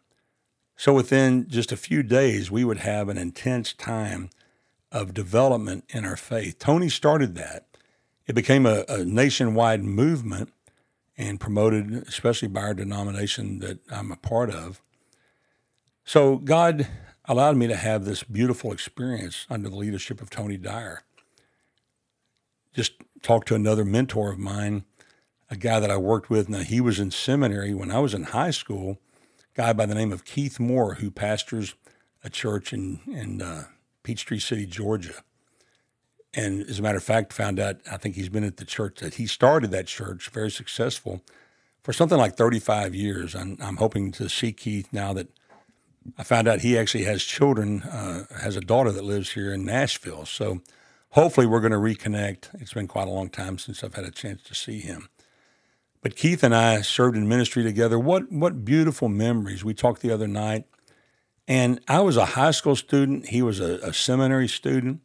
[0.76, 4.30] So within just a few days, we would have an intense time
[4.92, 6.60] of development in our faith.
[6.60, 7.66] Tony started that.
[8.28, 10.52] It became a, a nationwide movement
[11.22, 14.82] and promoted, especially by our denomination that I'm a part of.
[16.04, 16.88] So God
[17.26, 21.04] allowed me to have this beautiful experience under the leadership of Tony Dyer.
[22.74, 24.84] Just talked to another mentor of mine,
[25.52, 26.50] a guy that I worked with.
[26.50, 28.98] Now, he was in seminary when I was in high school,
[29.54, 31.76] guy by the name of Keith Moore, who pastors
[32.24, 33.66] a church in, in uh,
[34.02, 35.24] Peachtree City, Georgia.
[36.34, 39.00] And as a matter of fact, found out, I think he's been at the church
[39.00, 41.22] that he started that church, very successful,
[41.84, 43.36] for something like 35 years.
[43.36, 45.28] I'm, I'm hoping to see Keith now that
[46.18, 49.66] I found out he actually has children, uh, has a daughter that lives here in
[49.66, 50.26] Nashville.
[50.26, 50.62] So
[51.10, 52.62] hopefully we're going to reconnect.
[52.62, 55.10] It's been quite a long time since I've had a chance to see him.
[56.02, 58.00] But Keith and I served in ministry together.
[58.00, 59.64] What what beautiful memories.
[59.64, 60.66] We talked the other night,
[61.48, 63.28] and I was a high school student.
[63.28, 65.02] He was a, a seminary student,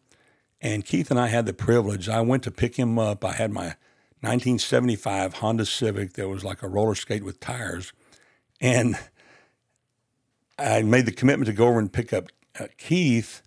[0.67, 2.09] and Keith and I had the privilege.
[2.09, 3.25] I went to pick him up.
[3.25, 3.77] I had my
[4.21, 7.93] 1975 Honda Civic that was like a roller skate with tires,
[8.61, 8.99] and
[10.59, 13.43] I made the commitment to go over and pick up uh, Keith.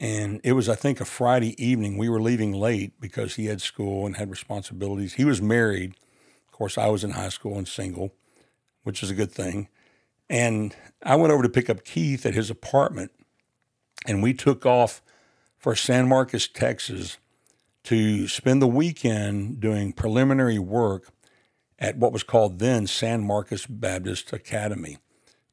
[0.00, 1.96] And it was, I think, a Friday evening.
[1.96, 5.14] We were leaving late because he had school and had responsibilities.
[5.14, 5.94] He was married.
[6.48, 8.12] Of course, I was in high school and single,
[8.82, 9.68] which is a good thing.
[10.28, 13.12] And I went over to pick up Keith at his apartment,
[14.06, 15.02] and we took off
[15.58, 17.18] for San Marcos, Texas,
[17.84, 21.10] to spend the weekend doing preliminary work
[21.78, 24.98] at what was called then San Marcos Baptist Academy.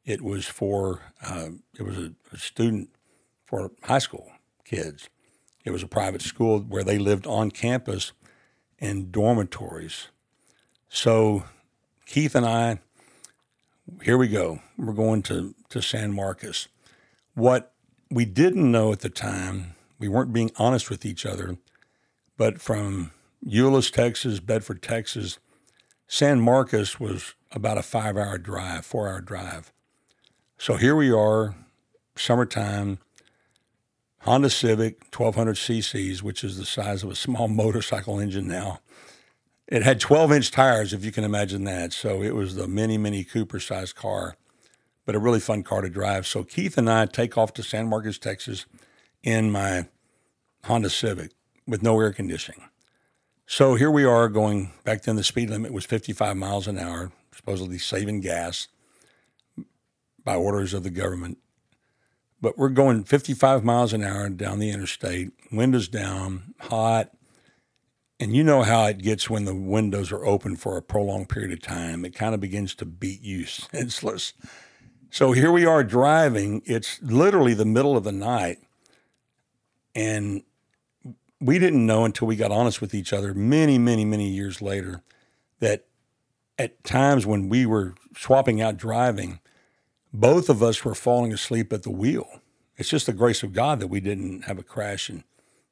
[0.05, 2.89] It was for uh, it was a, a student
[3.45, 4.31] for high school
[4.63, 5.09] kids.
[5.63, 8.11] It was a private school where they lived on campus
[8.77, 10.09] in dormitories.
[10.89, 11.45] So
[12.05, 12.79] Keith and I,
[14.03, 14.59] here we go.
[14.77, 16.67] We're going to, to San Marcos.
[17.33, 17.73] What
[18.11, 21.57] we didn't know at the time, we weren't being honest with each other,
[22.37, 23.11] but from
[23.45, 25.39] Euless, Texas, Bedford, Texas,
[26.07, 29.71] San Marcos was about a five hour drive, four hour drive.
[30.57, 31.55] So here we are,
[32.15, 32.99] summertime,
[34.19, 38.79] Honda Civic, 1200 cc's, which is the size of a small motorcycle engine now.
[39.67, 41.91] It had 12 inch tires, if you can imagine that.
[41.91, 44.35] So it was the mini, mini Cooper sized car,
[45.05, 46.27] but a really fun car to drive.
[46.27, 48.65] So Keith and I take off to San Marcos, Texas
[49.25, 49.87] in my
[50.63, 51.31] Honda Civic
[51.67, 52.69] with no air conditioning.
[53.47, 57.11] So here we are going back then, the speed limit was 55 miles an hour,
[57.31, 58.67] supposedly saving gas
[60.23, 61.39] by orders of the government.
[62.39, 67.11] But we're going 55 miles an hour down the interstate, windows down, hot.
[68.19, 71.51] And you know how it gets when the windows are open for a prolonged period
[71.51, 72.05] of time.
[72.05, 74.33] It kind of begins to beat you senseless.
[75.09, 76.61] So here we are driving.
[76.65, 78.59] It's literally the middle of the night.
[79.95, 80.43] And
[81.39, 85.01] we didn't know until we got honest with each other many, many, many years later
[85.59, 85.85] that
[86.57, 89.39] at times when we were swapping out driving,
[90.13, 92.41] both of us were falling asleep at the wheel.
[92.77, 95.23] It's just the grace of God that we didn't have a crash and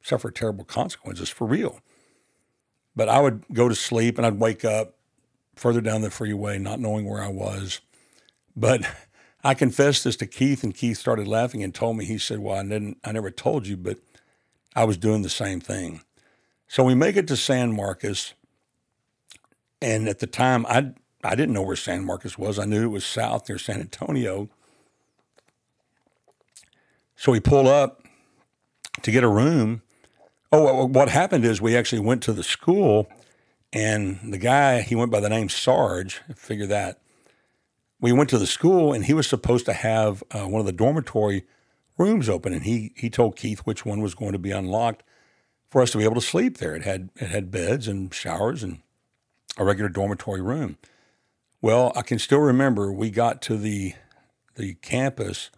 [0.01, 1.79] suffer terrible consequences for real.
[2.95, 4.95] But I would go to sleep and I'd wake up
[5.55, 7.81] further down the freeway, not knowing where I was.
[8.55, 8.81] But
[9.43, 12.55] I confessed this to Keith, and Keith started laughing and told me, he said, Well,
[12.55, 13.97] I didn't I never told you, but
[14.75, 16.01] I was doing the same thing.
[16.67, 18.33] So we make it to San Marcos.
[19.81, 20.93] And at the time, I
[21.23, 22.59] I didn't know where San Marcos was.
[22.59, 24.49] I knew it was south near San Antonio.
[27.15, 28.03] So we pull up
[29.01, 29.81] to get a room.
[30.51, 33.07] Oh, what happened is we actually went to the school,
[33.71, 36.21] and the guy he went by the name Sarge.
[36.35, 36.99] Figure that.
[38.01, 40.73] We went to the school, and he was supposed to have uh, one of the
[40.73, 41.45] dormitory
[41.97, 45.03] rooms open, and he he told Keith which one was going to be unlocked
[45.69, 46.75] for us to be able to sleep there.
[46.75, 48.79] It had it had beds and showers and
[49.57, 50.77] a regular dormitory room.
[51.61, 53.93] Well, I can still remember we got to the
[54.55, 55.49] the campus,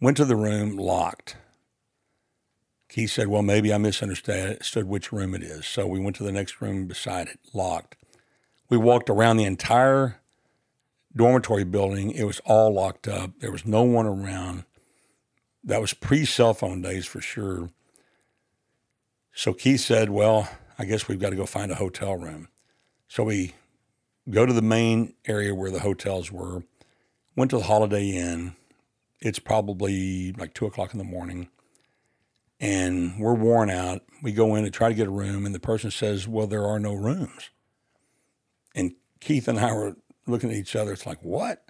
[0.00, 1.36] went to the room, locked.
[2.88, 5.66] Keith said, Well, maybe I misunderstood which room it is.
[5.66, 7.96] So we went to the next room beside it, locked.
[8.68, 10.20] We walked around the entire
[11.14, 12.12] dormitory building.
[12.12, 13.32] It was all locked up.
[13.40, 14.64] There was no one around.
[15.64, 17.70] That was pre cell phone days for sure.
[19.32, 20.48] So Keith said, Well,
[20.78, 22.48] I guess we've got to go find a hotel room.
[23.08, 23.54] So we
[24.28, 26.62] go to the main area where the hotels were,
[27.36, 28.56] went to the Holiday Inn.
[29.20, 31.48] It's probably like two o'clock in the morning.
[32.60, 34.02] And we're worn out.
[34.22, 36.66] We go in to try to get a room, and the person says, Well, there
[36.66, 37.50] are no rooms.
[38.74, 39.96] And Keith and I were
[40.26, 40.92] looking at each other.
[40.92, 41.64] It's like, What?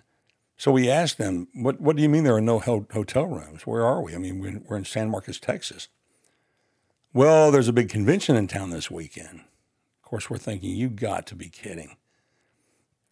[0.56, 3.66] So we asked them, What, what do you mean there are no hotel rooms?
[3.66, 4.14] Where are we?
[4.14, 5.88] I mean, we're in San Marcos, Texas.
[7.12, 9.40] Well, there's a big convention in town this weekend.
[10.02, 11.96] Of course, we're thinking, you've got to be kidding.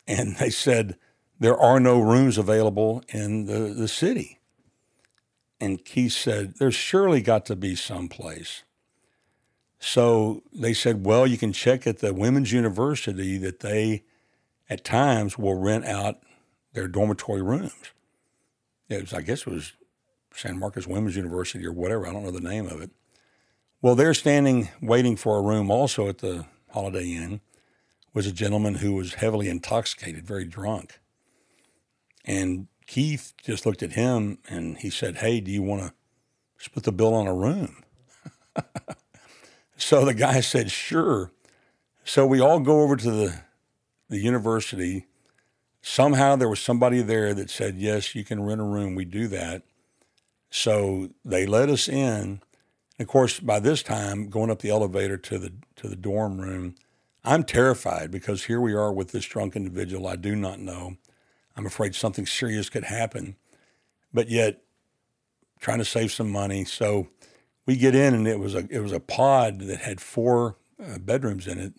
[0.06, 0.96] And they said,
[1.38, 4.40] There are no rooms available in the, the city.
[5.60, 8.62] And Keith said, There's surely got to be some place.
[9.78, 14.04] So they said, Well, you can check at the Women's University that they,
[14.68, 16.22] at times, will rent out
[16.72, 17.92] their dormitory rooms.
[18.88, 19.72] It was, I guess it was
[20.34, 22.06] San Marcos Women's University or whatever.
[22.06, 22.90] I don't know the name of it.
[23.80, 27.40] Well, they're standing waiting for a room also at the Holiday Inn
[28.14, 31.00] was a gentleman who was heavily intoxicated, very drunk.
[32.24, 35.92] And Keith just looked at him and he said, Hey, do you want to
[36.58, 37.82] split the bill on a room?
[39.76, 41.30] so the guy said, Sure.
[42.04, 43.40] So we all go over to the,
[44.08, 45.06] the university.
[45.82, 48.94] Somehow there was somebody there that said, Yes, you can rent a room.
[48.94, 49.62] We do that.
[50.50, 52.40] So they let us in.
[52.98, 56.40] And of course, by this time, going up the elevator to the to the dorm
[56.40, 56.76] room,
[57.24, 60.96] I'm terrified because here we are with this drunk individual I do not know.
[61.56, 63.36] I'm afraid something serious could happen,
[64.12, 64.62] but yet
[65.60, 66.64] trying to save some money.
[66.64, 67.08] So
[67.66, 70.98] we get in, and it was a it was a pod that had four uh,
[70.98, 71.74] bedrooms in it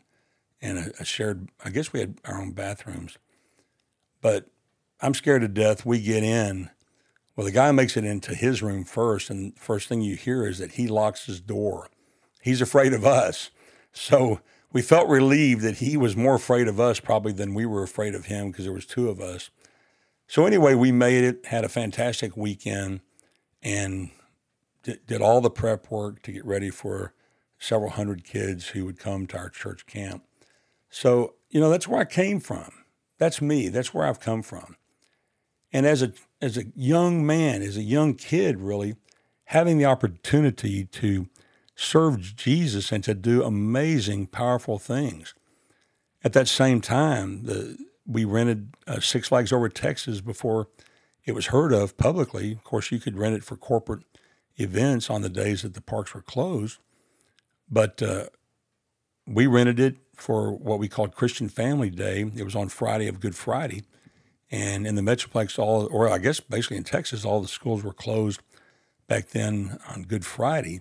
[0.61, 1.49] and a, a shared.
[1.63, 3.17] I guess we had our own bathrooms,
[4.23, 4.47] but
[5.01, 5.85] I'm scared to death.
[5.85, 6.69] We get in.
[7.35, 10.59] Well, the guy makes it into his room first, and first thing you hear is
[10.59, 11.89] that he locks his door.
[12.41, 13.51] He's afraid of us.
[13.91, 14.39] So
[14.71, 18.15] we felt relieved that he was more afraid of us probably than we were afraid
[18.15, 19.49] of him because there was two of us.
[20.25, 23.01] So anyway, we made it, had a fantastic weekend,
[23.61, 24.09] and
[24.83, 27.13] did, did all the prep work to get ready for
[27.59, 30.23] several hundred kids who would come to our church camp.
[30.89, 32.82] So you know that's where I came from.
[33.17, 33.69] That's me.
[33.69, 34.75] That's where I've come from.
[35.71, 38.95] And as a as a young man, as a young kid, really
[39.45, 41.27] having the opportunity to
[41.75, 45.33] serve Jesus and to do amazing, powerful things.
[46.23, 50.67] At that same time, the, we rented uh, Six Flags over Texas before
[51.25, 52.51] it was heard of publicly.
[52.51, 54.03] Of course, you could rent it for corporate
[54.57, 56.79] events on the days that the parks were closed,
[57.69, 58.25] but uh,
[59.25, 62.21] we rented it for what we called Christian Family Day.
[62.21, 63.83] It was on Friday of Good Friday,
[64.49, 67.91] and in the Metroplex, all or I guess basically in Texas, all the schools were
[67.91, 68.41] closed
[69.07, 70.79] back then on Good Friday.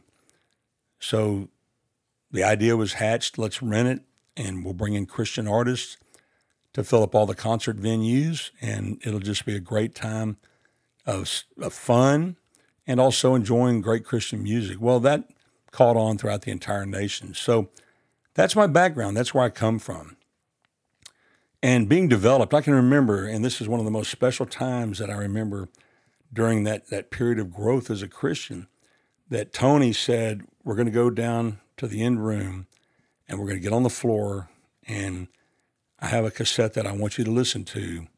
[1.01, 1.49] So
[2.31, 4.01] the idea was hatched let's rent it
[4.37, 5.97] and we'll bring in Christian artists
[6.73, 10.37] to fill up all the concert venues, and it'll just be a great time
[11.05, 12.37] of, of fun
[12.87, 14.81] and also enjoying great Christian music.
[14.81, 15.29] Well, that
[15.73, 17.35] caught on throughout the entire nation.
[17.35, 17.71] So
[18.35, 19.17] that's my background.
[19.17, 20.17] That's where I come from.
[21.63, 24.99] And being developed, I can remember, and this is one of the most special times
[24.99, 25.69] that I remember
[26.33, 28.67] during that, that period of growth as a Christian,
[29.29, 32.67] that Tony said, we're going to go down to the end room
[33.29, 34.49] and we're going to get on the floor
[34.87, 35.29] and
[36.01, 38.09] I have a cassette that I want you to listen to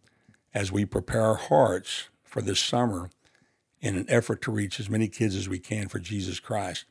[0.55, 3.11] as we prepare our hearts for this summer
[3.81, 6.87] in an effort to reach as many kids as we can for Jesus Christ.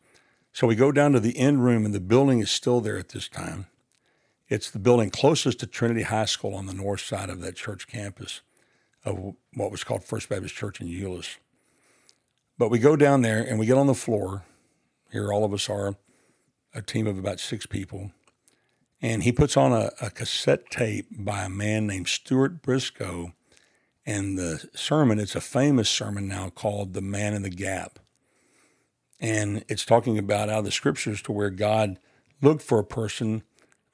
[0.53, 3.09] So we go down to the end room, and the building is still there at
[3.09, 3.65] this time.
[4.47, 7.87] It's the building closest to Trinity High School on the north side of that church
[7.87, 8.41] campus
[9.03, 11.37] of what was called First Baptist Church in Euless.
[12.59, 14.43] But we go down there and we get on the floor,
[15.11, 15.95] here, all of us are
[16.73, 18.11] a team of about six people.
[19.01, 23.33] And he puts on a, a cassette tape by a man named Stuart Briscoe.
[24.05, 27.99] And the sermon, it's a famous sermon now called The Man in the Gap.
[29.23, 31.97] And it's talking about out of the scriptures to where God
[32.41, 33.43] looked for a person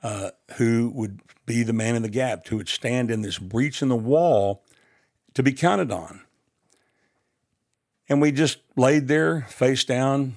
[0.01, 3.83] uh, who would be the man in the gap, who would stand in this breach
[3.83, 4.63] in the wall
[5.35, 6.21] to be counted on.
[8.09, 10.35] And we just laid there, face down.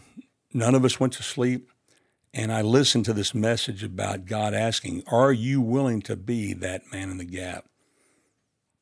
[0.52, 1.70] None of us went to sleep.
[2.34, 6.82] And I listened to this message about God asking, Are you willing to be that
[6.92, 7.64] man in the gap?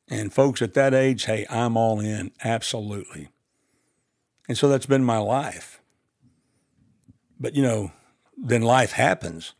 [0.09, 3.29] And folks, at that age, hey, I'm all in, absolutely.
[4.49, 5.80] And so that's been my life.
[7.41, 7.91] But, you know,
[8.37, 9.55] then life happens.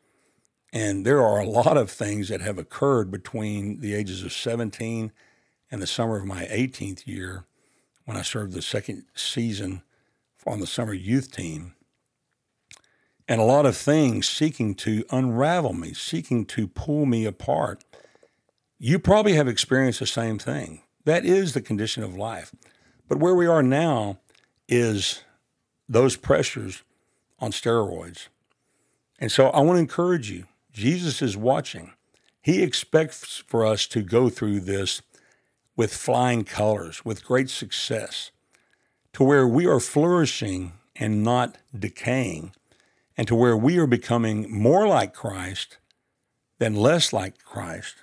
[0.71, 5.11] And there are a lot of things that have occurred between the ages of 17
[5.71, 7.45] and the summer of my 18th year
[8.05, 9.81] when I served the second season
[10.45, 11.73] on the summer youth team.
[13.27, 17.83] And a lot of things seeking to unravel me, seeking to pull me apart.
[18.77, 20.83] You probably have experienced the same thing.
[21.05, 22.53] That is the condition of life.
[23.07, 24.19] But where we are now
[24.67, 25.23] is
[25.89, 26.83] those pressures
[27.41, 28.27] on steroids.
[29.19, 31.91] And so I want to encourage you Jesus is watching.
[32.41, 35.01] He expects for us to go through this
[35.75, 38.31] with flying colors, with great success,
[39.13, 42.53] to where we are flourishing and not decaying,
[43.17, 45.77] and to where we are becoming more like Christ
[46.59, 47.95] than less like Christ.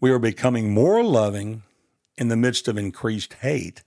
[0.00, 1.62] We are becoming more loving
[2.16, 3.82] in the midst of increased hate.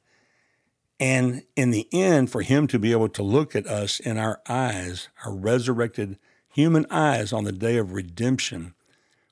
[1.02, 4.40] And in the end, for Him to be able to look at us in our
[4.48, 8.76] eyes, our resurrected human eyes on the day of redemption,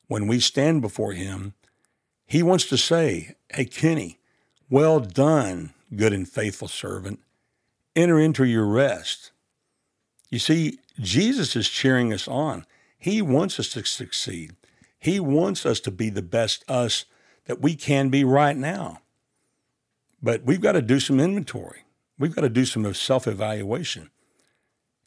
[0.07, 1.53] when we stand before Him,
[2.25, 4.17] He wants to say, Hey, Kenny,
[4.67, 7.19] well done, good and faithful servant.
[7.95, 9.31] Enter into your rest.
[10.31, 12.65] You see, Jesus is cheering us on.
[12.97, 14.55] He wants us to succeed.
[14.97, 17.05] He wants us to be the best us
[17.45, 19.01] that we can be right now.
[20.21, 21.83] But we've got to do some inventory.
[22.17, 24.09] We've got to do some self evaluation.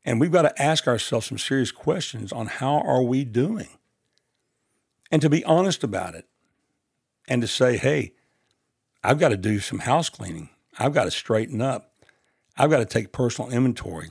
[0.05, 3.69] And we've got to ask ourselves some serious questions on how are we doing?
[5.11, 6.27] And to be honest about it
[7.29, 8.15] and to say, hey,
[9.05, 10.49] I've got to do some house cleaning.
[10.79, 11.93] I've got to straighten up.
[12.57, 14.11] I've got to take personal inventory.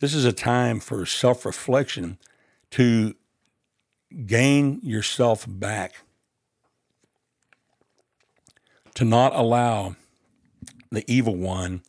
[0.00, 2.18] This is a time for self reflection
[2.72, 3.14] to
[4.26, 5.96] gain yourself back,
[8.94, 9.96] to not allow
[10.90, 11.82] the evil one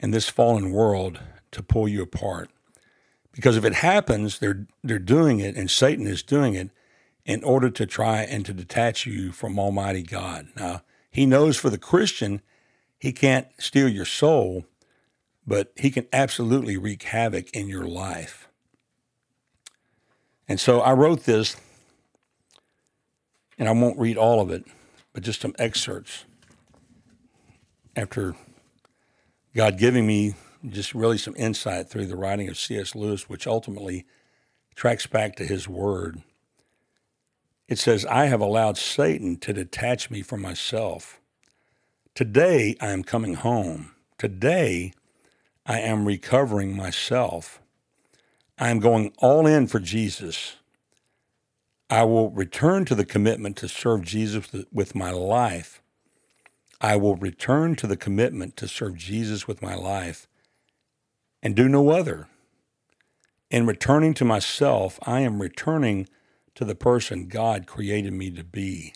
[0.00, 1.20] and this fallen world
[1.52, 2.50] to pull you apart.
[3.32, 6.70] Because if it happens, they're they're doing it, and Satan is doing it
[7.24, 10.48] in order to try and to detach you from Almighty God.
[10.56, 12.40] Now, he knows for the Christian,
[12.98, 14.64] he can't steal your soul,
[15.46, 18.48] but he can absolutely wreak havoc in your life.
[20.48, 21.56] And so I wrote this,
[23.58, 24.64] and I won't read all of it,
[25.12, 26.24] but just some excerpts
[27.96, 28.36] after
[29.54, 30.34] God giving me
[30.68, 32.94] just really some insight through the writing of C.S.
[32.94, 34.04] Lewis, which ultimately
[34.74, 36.22] tracks back to his word.
[37.68, 41.20] It says, I have allowed Satan to detach me from myself.
[42.14, 43.92] Today I am coming home.
[44.18, 44.92] Today
[45.64, 47.60] I am recovering myself.
[48.58, 50.56] I am going all in for Jesus.
[51.90, 55.82] I will return to the commitment to serve Jesus with my life.
[56.80, 60.28] I will return to the commitment to serve Jesus with my life
[61.42, 62.28] and do no other.
[63.50, 66.08] In returning to myself, I am returning
[66.54, 68.94] to the person God created me to be.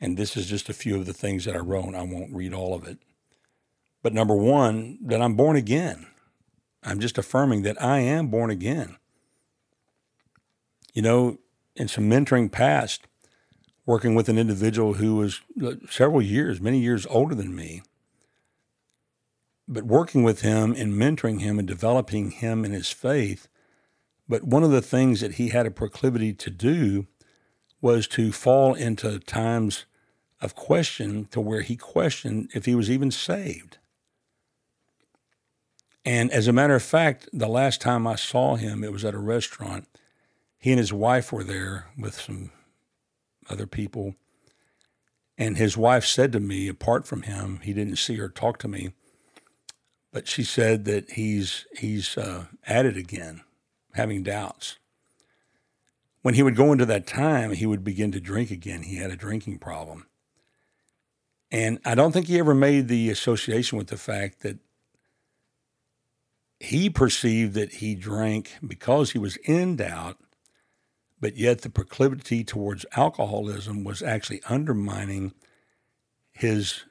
[0.00, 1.94] And this is just a few of the things that I wrote.
[1.94, 2.98] I won't read all of it.
[4.02, 6.06] But number one, that I'm born again.
[6.82, 8.96] I'm just affirming that I am born again.
[10.94, 11.38] You know,
[11.76, 13.06] in some mentoring past,
[13.86, 17.82] working with an individual who was uh, several years, many years older than me,
[19.66, 23.48] but working with him and mentoring him and developing him in his faith.
[24.28, 27.06] But one of the things that he had a proclivity to do
[27.80, 29.86] was to fall into times
[30.40, 33.78] of question to where he questioned if he was even saved.
[36.04, 39.14] And as a matter of fact, the last time I saw him, it was at
[39.14, 39.86] a restaurant.
[40.58, 42.50] He and his wife were there with some
[43.50, 44.14] other people.
[45.36, 48.68] And his wife said to me, apart from him, he didn't see her talk to
[48.68, 48.92] me
[50.12, 53.42] but she said that he's he's uh, at it again,
[53.94, 54.78] having doubts.
[56.22, 58.82] When he would go into that time, he would begin to drink again.
[58.82, 60.06] He had a drinking problem.
[61.50, 64.58] And I don't think he ever made the association with the fact that
[66.58, 70.18] he perceived that he drank because he was in doubt,
[71.20, 75.34] but yet the proclivity towards alcoholism was actually undermining
[76.32, 76.84] his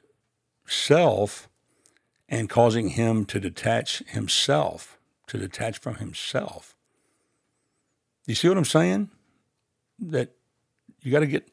[0.66, 1.48] self
[2.28, 6.76] and causing him to detach himself, to detach from himself.
[8.26, 9.10] You see what I'm saying?
[9.98, 10.30] That
[11.00, 11.50] you got to get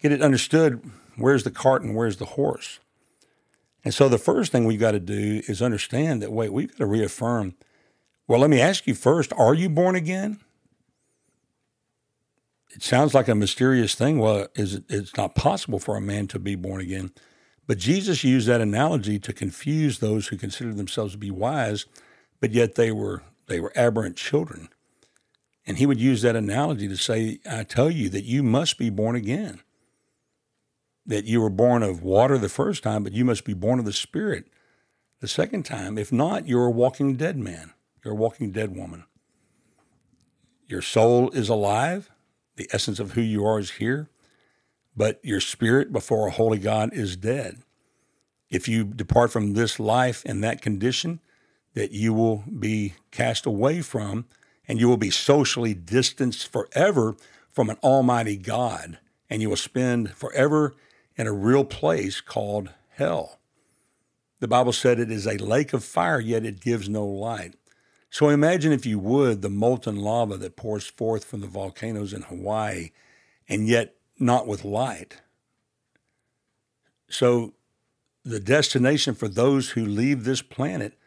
[0.00, 0.82] get it understood.
[1.16, 2.78] Where's the cart and where's the horse?
[3.84, 6.78] And so the first thing we've got to do is understand that wait, we've got
[6.78, 7.54] to reaffirm.
[8.26, 10.40] Well, let me ask you first: Are you born again?
[12.78, 14.20] It sounds like a mysterious thing.
[14.20, 17.10] Well, is it, it's not possible for a man to be born again.
[17.66, 21.86] But Jesus used that analogy to confuse those who considered themselves to be wise,
[22.38, 24.68] but yet they were they were aberrant children.
[25.66, 28.90] And he would use that analogy to say, I tell you that you must be
[28.90, 29.60] born again.
[31.04, 33.86] That you were born of water the first time, but you must be born of
[33.86, 34.46] the Spirit
[35.18, 35.98] the second time.
[35.98, 37.72] If not, you're a walking dead man.
[38.04, 39.04] You're a walking dead woman.
[40.68, 42.12] Your soul is alive.
[42.58, 44.10] The essence of who you are is here.
[44.96, 47.62] But your spirit before a holy God is dead.
[48.50, 51.20] If you depart from this life in that condition,
[51.74, 54.26] that you will be cast away from
[54.66, 57.16] and you will be socially distanced forever
[57.52, 58.98] from an almighty God,
[59.30, 60.74] and you will spend forever
[61.16, 63.38] in a real place called hell.
[64.40, 67.54] The Bible said it is a lake of fire, yet it gives no light.
[68.10, 72.22] So imagine, if you would, the molten lava that pours forth from the volcanoes in
[72.22, 72.90] Hawaii,
[73.48, 75.20] and yet not with light.
[77.10, 77.54] So
[78.24, 80.98] the destination for those who leave this planet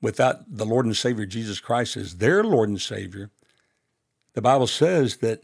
[0.00, 3.30] without the Lord and Savior Jesus Christ as their Lord and Savior,
[4.34, 5.42] the Bible says that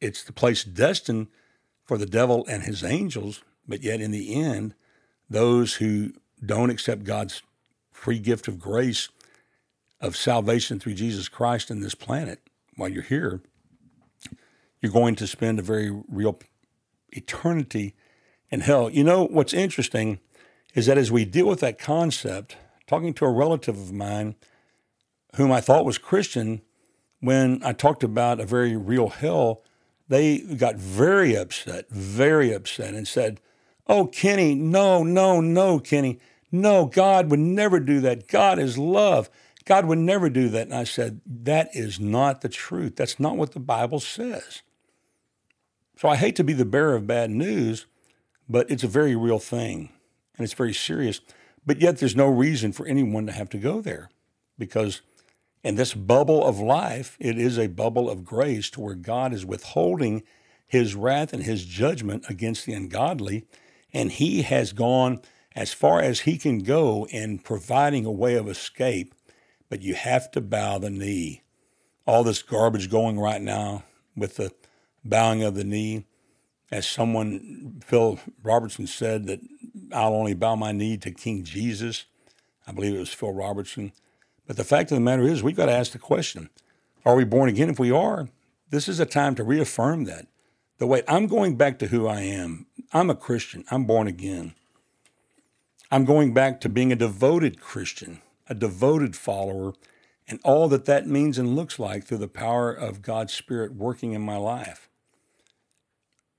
[0.00, 1.28] it's the place destined
[1.84, 4.74] for the devil and his angels, but yet in the end,
[5.30, 6.12] those who
[6.44, 7.42] don't accept God's
[7.90, 9.08] free gift of grace
[10.02, 12.40] of salvation through Jesus Christ in this planet
[12.76, 13.40] while you're here,
[14.80, 16.38] you're going to spend a very real
[17.10, 17.94] eternity
[18.50, 18.90] in hell.
[18.90, 20.18] You know, what's interesting
[20.74, 24.34] is that as we deal with that concept, talking to a relative of mine
[25.36, 26.62] whom I thought was Christian,
[27.20, 29.62] when I talked about a very real hell,
[30.08, 33.40] they got very upset, very upset, and said,
[33.86, 36.20] Oh, Kenny, no, no, no, Kenny.
[36.50, 38.28] No, God would never do that.
[38.28, 39.30] God is love.
[39.64, 40.66] God would never do that.
[40.66, 42.96] And I said, That is not the truth.
[42.96, 44.62] That's not what the Bible says.
[45.96, 47.86] So I hate to be the bearer of bad news,
[48.48, 49.90] but it's a very real thing
[50.36, 51.20] and it's very serious.
[51.64, 54.10] But yet, there's no reason for anyone to have to go there
[54.58, 55.00] because
[55.62, 59.46] in this bubble of life, it is a bubble of grace to where God is
[59.46, 60.24] withholding
[60.66, 63.46] his wrath and his judgment against the ungodly.
[63.92, 65.20] And he has gone
[65.54, 69.14] as far as he can go in providing a way of escape,
[69.72, 71.40] but you have to bow the knee.
[72.06, 74.52] All this garbage going right now with the
[75.02, 76.04] bowing of the knee,
[76.70, 79.40] as someone, Phil Robertson said, that
[79.90, 82.04] I'll only bow my knee to King Jesus.
[82.66, 83.92] I believe it was Phil Robertson.
[84.46, 86.50] But the fact of the matter is, we've got to ask the question
[87.06, 87.70] Are we born again?
[87.70, 88.28] If we are,
[88.68, 90.26] this is a time to reaffirm that.
[90.76, 92.66] The way I'm going back to who I am.
[92.92, 93.64] I'm a Christian.
[93.70, 94.52] I'm born again.
[95.90, 99.74] I'm going back to being a devoted Christian, a devoted follower,
[100.28, 104.12] and all that that means and looks like through the power of God's Spirit working
[104.12, 104.88] in my life.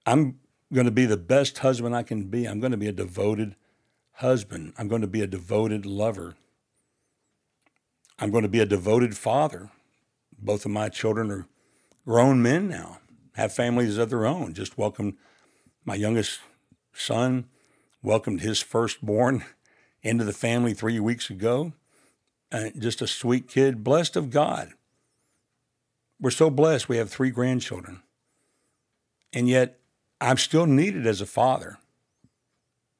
[0.05, 0.39] I'm
[0.73, 2.45] going to be the best husband I can be.
[2.45, 3.55] I'm going to be a devoted
[4.13, 4.73] husband.
[4.77, 6.35] I'm going to be a devoted lover.
[8.19, 9.69] I'm going to be a devoted father.
[10.37, 11.47] Both of my children are
[12.05, 12.99] grown men now,
[13.35, 14.53] have families of their own.
[14.53, 15.15] Just welcomed
[15.85, 16.39] my youngest
[16.93, 17.45] son,
[18.01, 19.43] welcomed his firstborn
[20.03, 21.73] into the family three weeks ago.
[22.53, 24.73] Uh, just a sweet kid, blessed of God.
[26.21, 26.87] We're so blessed.
[26.87, 28.03] We have three grandchildren.
[29.33, 29.79] And yet,
[30.21, 31.79] I'm still needed as a father.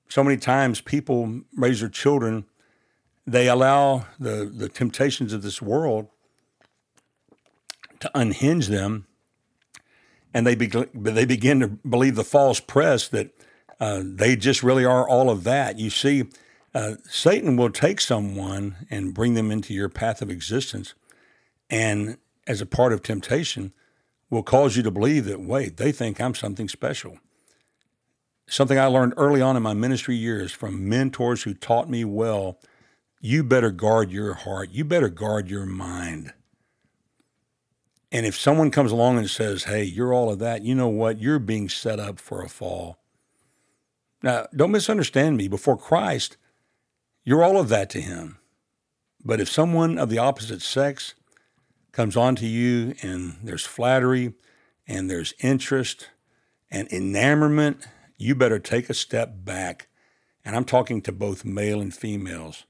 [0.09, 2.45] So many times people raise their children,
[3.25, 6.07] they allow the, the temptations of this world
[7.99, 9.07] to unhinge them,
[10.33, 13.29] and they, be, they begin to believe the false press that
[13.79, 15.79] uh, they just really are all of that.
[15.79, 16.25] You see,
[16.73, 20.93] uh, Satan will take someone and bring them into your path of existence,
[21.69, 22.17] and
[22.47, 23.73] as a part of temptation,
[24.29, 27.19] will cause you to believe that, wait, they think I'm something special.
[28.47, 32.59] Something I learned early on in my ministry years from mentors who taught me well
[33.21, 36.33] you better guard your heart, you better guard your mind.
[38.11, 41.21] And if someone comes along and says, hey, you're all of that, you know what?
[41.21, 42.99] You're being set up for a fall.
[44.21, 45.47] Now, don't misunderstand me.
[45.47, 46.35] Before Christ,
[47.23, 48.37] you're all of that to him.
[49.23, 51.15] But if someone of the opposite sex
[51.91, 54.33] comes onto you and there's flattery
[54.87, 56.09] and there's interest
[56.69, 59.87] and enamorment, you better take a step back.
[60.43, 62.65] And I'm talking to both male and females.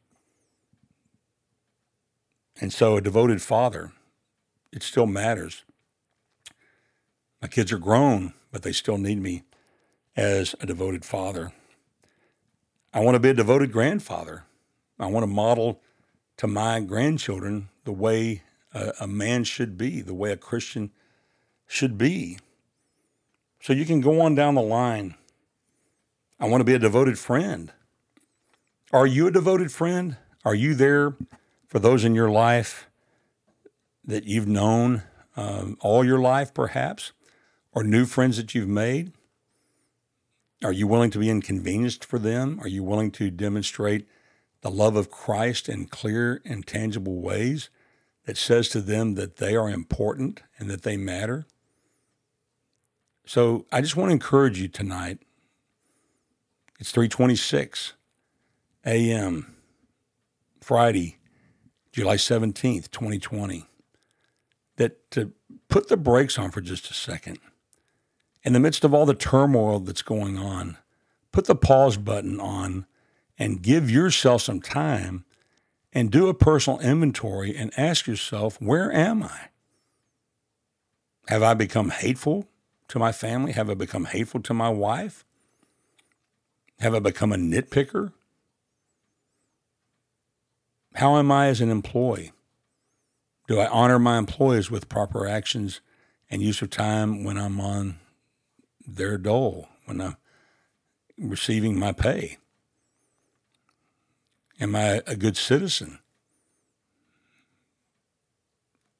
[2.61, 3.93] And so, a devoted father,
[4.71, 5.63] it still matters.
[7.41, 9.43] My kids are grown, but they still need me
[10.15, 11.51] as a devoted father.
[12.93, 14.43] I want to be a devoted grandfather.
[14.99, 15.81] I want to model
[16.37, 20.91] to my grandchildren the way a, a man should be, the way a Christian
[21.67, 22.37] should be.
[23.61, 25.15] So you can go on down the line.
[26.39, 27.71] I want to be a devoted friend.
[28.91, 30.17] Are you a devoted friend?
[30.45, 31.15] Are you there
[31.67, 32.89] for those in your life
[34.05, 35.03] that you've known
[35.35, 37.11] um, all your life, perhaps,
[37.71, 39.13] or new friends that you've made?
[40.63, 42.59] Are you willing to be inconvenienced for them?
[42.61, 44.07] Are you willing to demonstrate
[44.61, 47.69] the love of Christ in clear and tangible ways
[48.25, 51.45] that says to them that they are important and that they matter?
[53.25, 55.19] So I just want to encourage you tonight.
[56.79, 57.93] It's 326
[58.85, 59.55] a.m.
[60.61, 61.17] Friday,
[61.91, 63.65] July 17th, 2020.
[64.77, 65.33] That to
[65.67, 67.39] put the brakes on for just a second.
[68.43, 70.77] In the midst of all the turmoil that's going on,
[71.31, 72.85] put the pause button on
[73.39, 75.25] and give yourself some time
[75.93, 79.49] and do a personal inventory and ask yourself, where am I?
[81.27, 82.47] Have I become hateful
[82.89, 83.53] to my family?
[83.53, 85.23] Have I become hateful to my wife?
[86.79, 88.11] Have I become a nitpicker?
[90.95, 92.33] How am I as an employee?
[93.47, 95.79] Do I honor my employees with proper actions
[96.29, 97.99] and use of time when I'm on
[98.87, 100.17] their dole, when I'm
[101.17, 102.37] receiving my pay?
[104.59, 105.99] Am I a good citizen?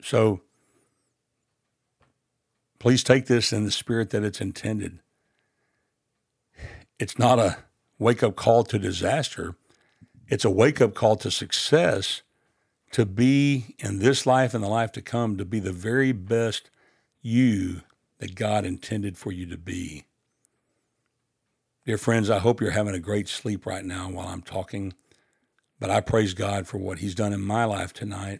[0.01, 0.41] So
[2.79, 4.99] please take this in the spirit that it's intended.
[6.99, 7.57] It's not a
[7.97, 9.55] wake up call to disaster,
[10.27, 12.21] it's a wake up call to success
[12.91, 16.69] to be in this life and the life to come, to be the very best
[17.21, 17.81] you
[18.23, 20.05] that God intended for you to be.
[21.85, 24.93] Dear friends, I hope you're having a great sleep right now while I'm talking,
[25.77, 28.39] but I praise God for what He's done in my life tonight.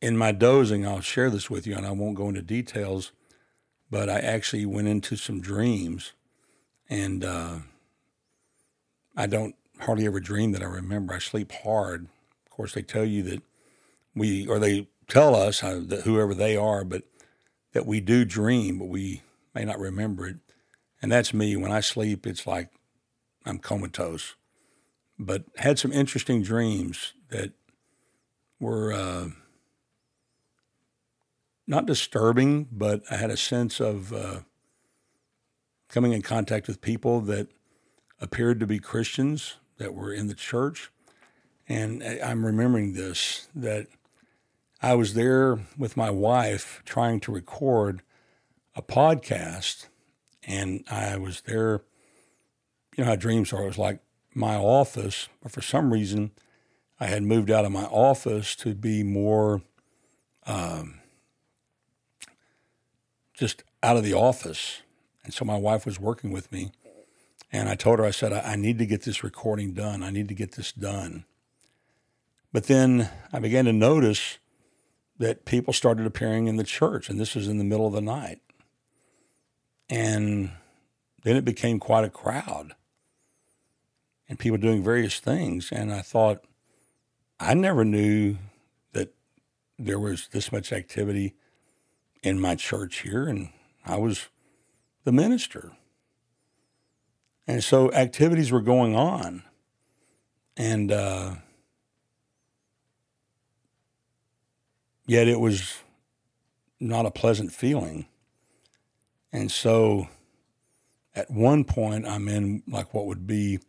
[0.00, 3.12] In my dozing, I'll share this with you, and I won't go into details,
[3.90, 6.14] but I actually went into some dreams,
[6.88, 7.56] and uh,
[9.14, 11.12] I don't hardly ever dream that I remember.
[11.12, 12.06] I sleep hard.
[12.46, 13.42] Of course, they tell you that
[14.14, 17.02] we, or they tell us, uh, whoever they are, but
[17.72, 19.22] that we do dream, but we
[19.54, 20.36] may not remember it.
[21.02, 21.56] And that's me.
[21.56, 22.70] When I sleep, it's like
[23.44, 24.34] I'm comatose.
[25.18, 27.52] But had some interesting dreams that
[28.58, 29.28] were uh,
[31.66, 34.40] not disturbing, but I had a sense of uh,
[35.88, 37.48] coming in contact with people that
[38.20, 40.90] appeared to be Christians that were in the church.
[41.68, 43.88] And I'm remembering this that
[44.82, 48.02] I was there with my wife trying to record
[48.74, 49.86] a podcast,
[50.46, 51.82] and I was there.
[52.96, 53.62] You know how dreams are.
[53.62, 54.00] It was like
[54.34, 56.30] my office, but for some reason,
[57.00, 59.62] I had moved out of my office to be more
[60.46, 61.00] um,
[63.34, 64.82] just out of the office.
[65.24, 66.70] And so my wife was working with me.
[67.52, 70.02] And I told her, I said, I, need to get this recording done.
[70.02, 71.24] I need to get this done.
[72.52, 74.38] But then I began to notice
[75.18, 78.00] that people started appearing in the church, and this was in the middle of the
[78.00, 78.40] night.
[79.88, 80.50] And
[81.22, 82.74] then it became quite a crowd
[84.28, 85.70] and people doing various things.
[85.70, 86.44] And I thought,
[87.38, 88.36] I never knew
[88.92, 89.14] that
[89.78, 91.34] there was this much activity
[92.22, 93.50] in my church here, and
[93.84, 94.28] I was
[95.04, 95.72] the minister.
[97.46, 99.44] And so activities were going on.
[100.56, 101.36] And uh,
[105.06, 105.78] yet it was
[106.78, 108.06] not a pleasant feeling.
[109.32, 110.08] And so
[111.14, 113.60] at one point, I'm in like what would be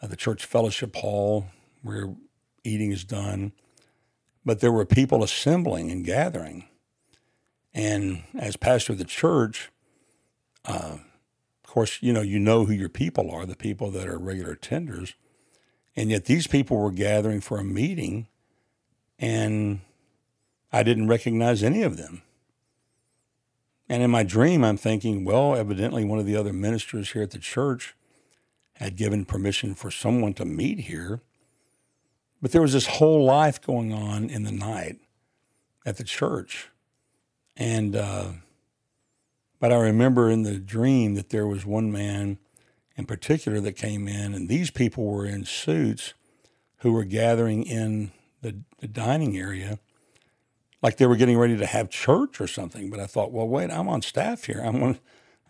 [0.00, 1.46] uh, the church fellowship hall
[1.82, 2.14] where
[2.62, 3.52] eating is done.
[4.44, 6.68] But there were people assembling and gathering.
[7.74, 9.70] And as pastor of the church,
[10.64, 10.98] uh,
[11.64, 14.54] of course, you know, you know who your people are, the people that are regular
[14.54, 15.14] attenders,
[15.94, 18.28] and yet these people were gathering for a meeting
[19.18, 19.80] and
[20.76, 22.20] I didn't recognize any of them.
[23.88, 27.30] And in my dream, I'm thinking, well, evidently one of the other ministers here at
[27.30, 27.94] the church
[28.74, 31.22] had given permission for someone to meet here.
[32.42, 34.98] But there was this whole life going on in the night
[35.86, 36.68] at the church.
[37.56, 38.32] And uh,
[39.58, 42.36] but I remember in the dream that there was one man
[42.96, 46.12] in particular that came in, and these people were in suits
[46.80, 48.12] who were gathering in
[48.42, 49.78] the, the dining area
[50.82, 52.90] like they were getting ready to have church or something.
[52.90, 54.62] But I thought, well, wait, I'm on staff here.
[54.64, 54.98] I'm on,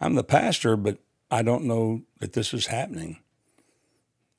[0.01, 0.99] I'm the pastor, but
[1.31, 3.21] I don't know that this is happening.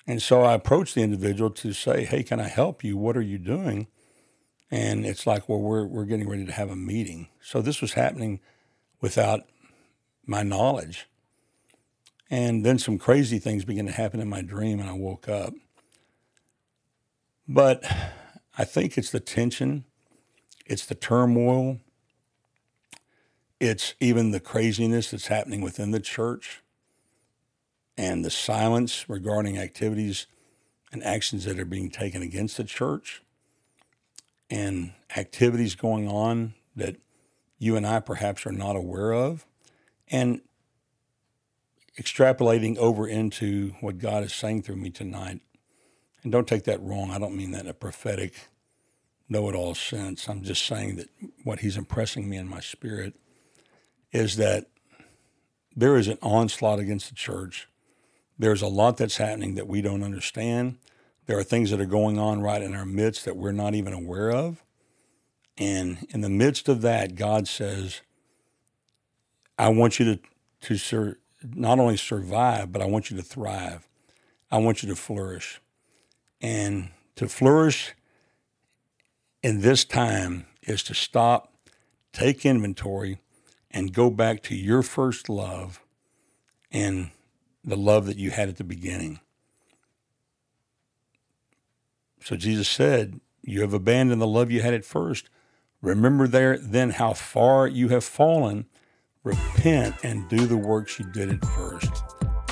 [0.07, 2.97] And so I approached the individual to say, hey, can I help you?
[2.97, 3.88] What are you doing?
[4.71, 7.27] And it's like, well, we're, we're getting ready to have a meeting.
[7.41, 8.39] So this was happening
[9.01, 9.41] without
[10.25, 11.07] my knowledge.
[12.29, 15.53] And then some crazy things began to happen in my dream, and I woke up.
[17.47, 17.85] But
[18.57, 19.85] I think it's the tension,
[20.68, 21.80] it's the turmoil,
[23.59, 26.61] it's even the craziness that's happening within the church
[27.97, 30.28] and the silence regarding activities
[30.91, 33.24] and actions that are being taken against the church
[34.49, 36.97] and activities going on that
[37.57, 39.45] you and I perhaps are not aware of,
[40.09, 40.41] and
[41.99, 45.41] extrapolating over into what God is saying through me tonight.
[46.22, 47.09] And don't take that wrong.
[47.09, 48.49] I don't mean that in a prophetic,
[49.30, 50.28] know it all sense.
[50.30, 51.09] I'm just saying that
[51.43, 53.15] what He's impressing me in my spirit
[54.11, 54.67] is that
[55.75, 57.67] there is an onslaught against the church
[58.39, 60.78] there's a lot that's happening that we don't understand.
[61.25, 63.93] There are things that are going on right in our midst that we're not even
[63.93, 64.63] aware of.
[65.57, 68.01] And in the midst of that, God says,
[69.57, 70.19] I want you to,
[70.61, 73.88] to sur- not only survive, but I want you to thrive.
[74.51, 75.59] I want you to flourish.
[76.39, 77.95] And to flourish
[79.47, 81.53] in this time is to stop,
[82.11, 83.17] take inventory,
[83.71, 85.81] and go back to your first love
[86.69, 87.11] and
[87.63, 89.21] the love that you had at the beginning.
[92.19, 95.29] So Jesus said, You have abandoned the love you had at first.
[95.81, 98.65] Remember there then how far you have fallen.
[99.23, 102.03] Repent and do the works you did at first.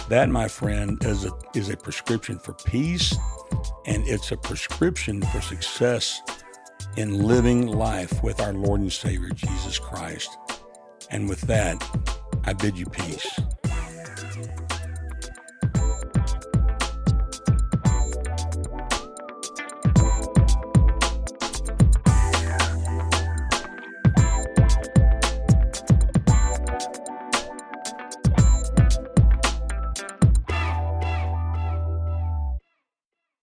[0.07, 3.13] That, my friend, is a, is a prescription for peace
[3.85, 6.21] and it's a prescription for success
[6.97, 10.37] in living life with our Lord and Savior Jesus Christ.
[11.11, 11.83] And with that,
[12.45, 13.39] I bid you peace.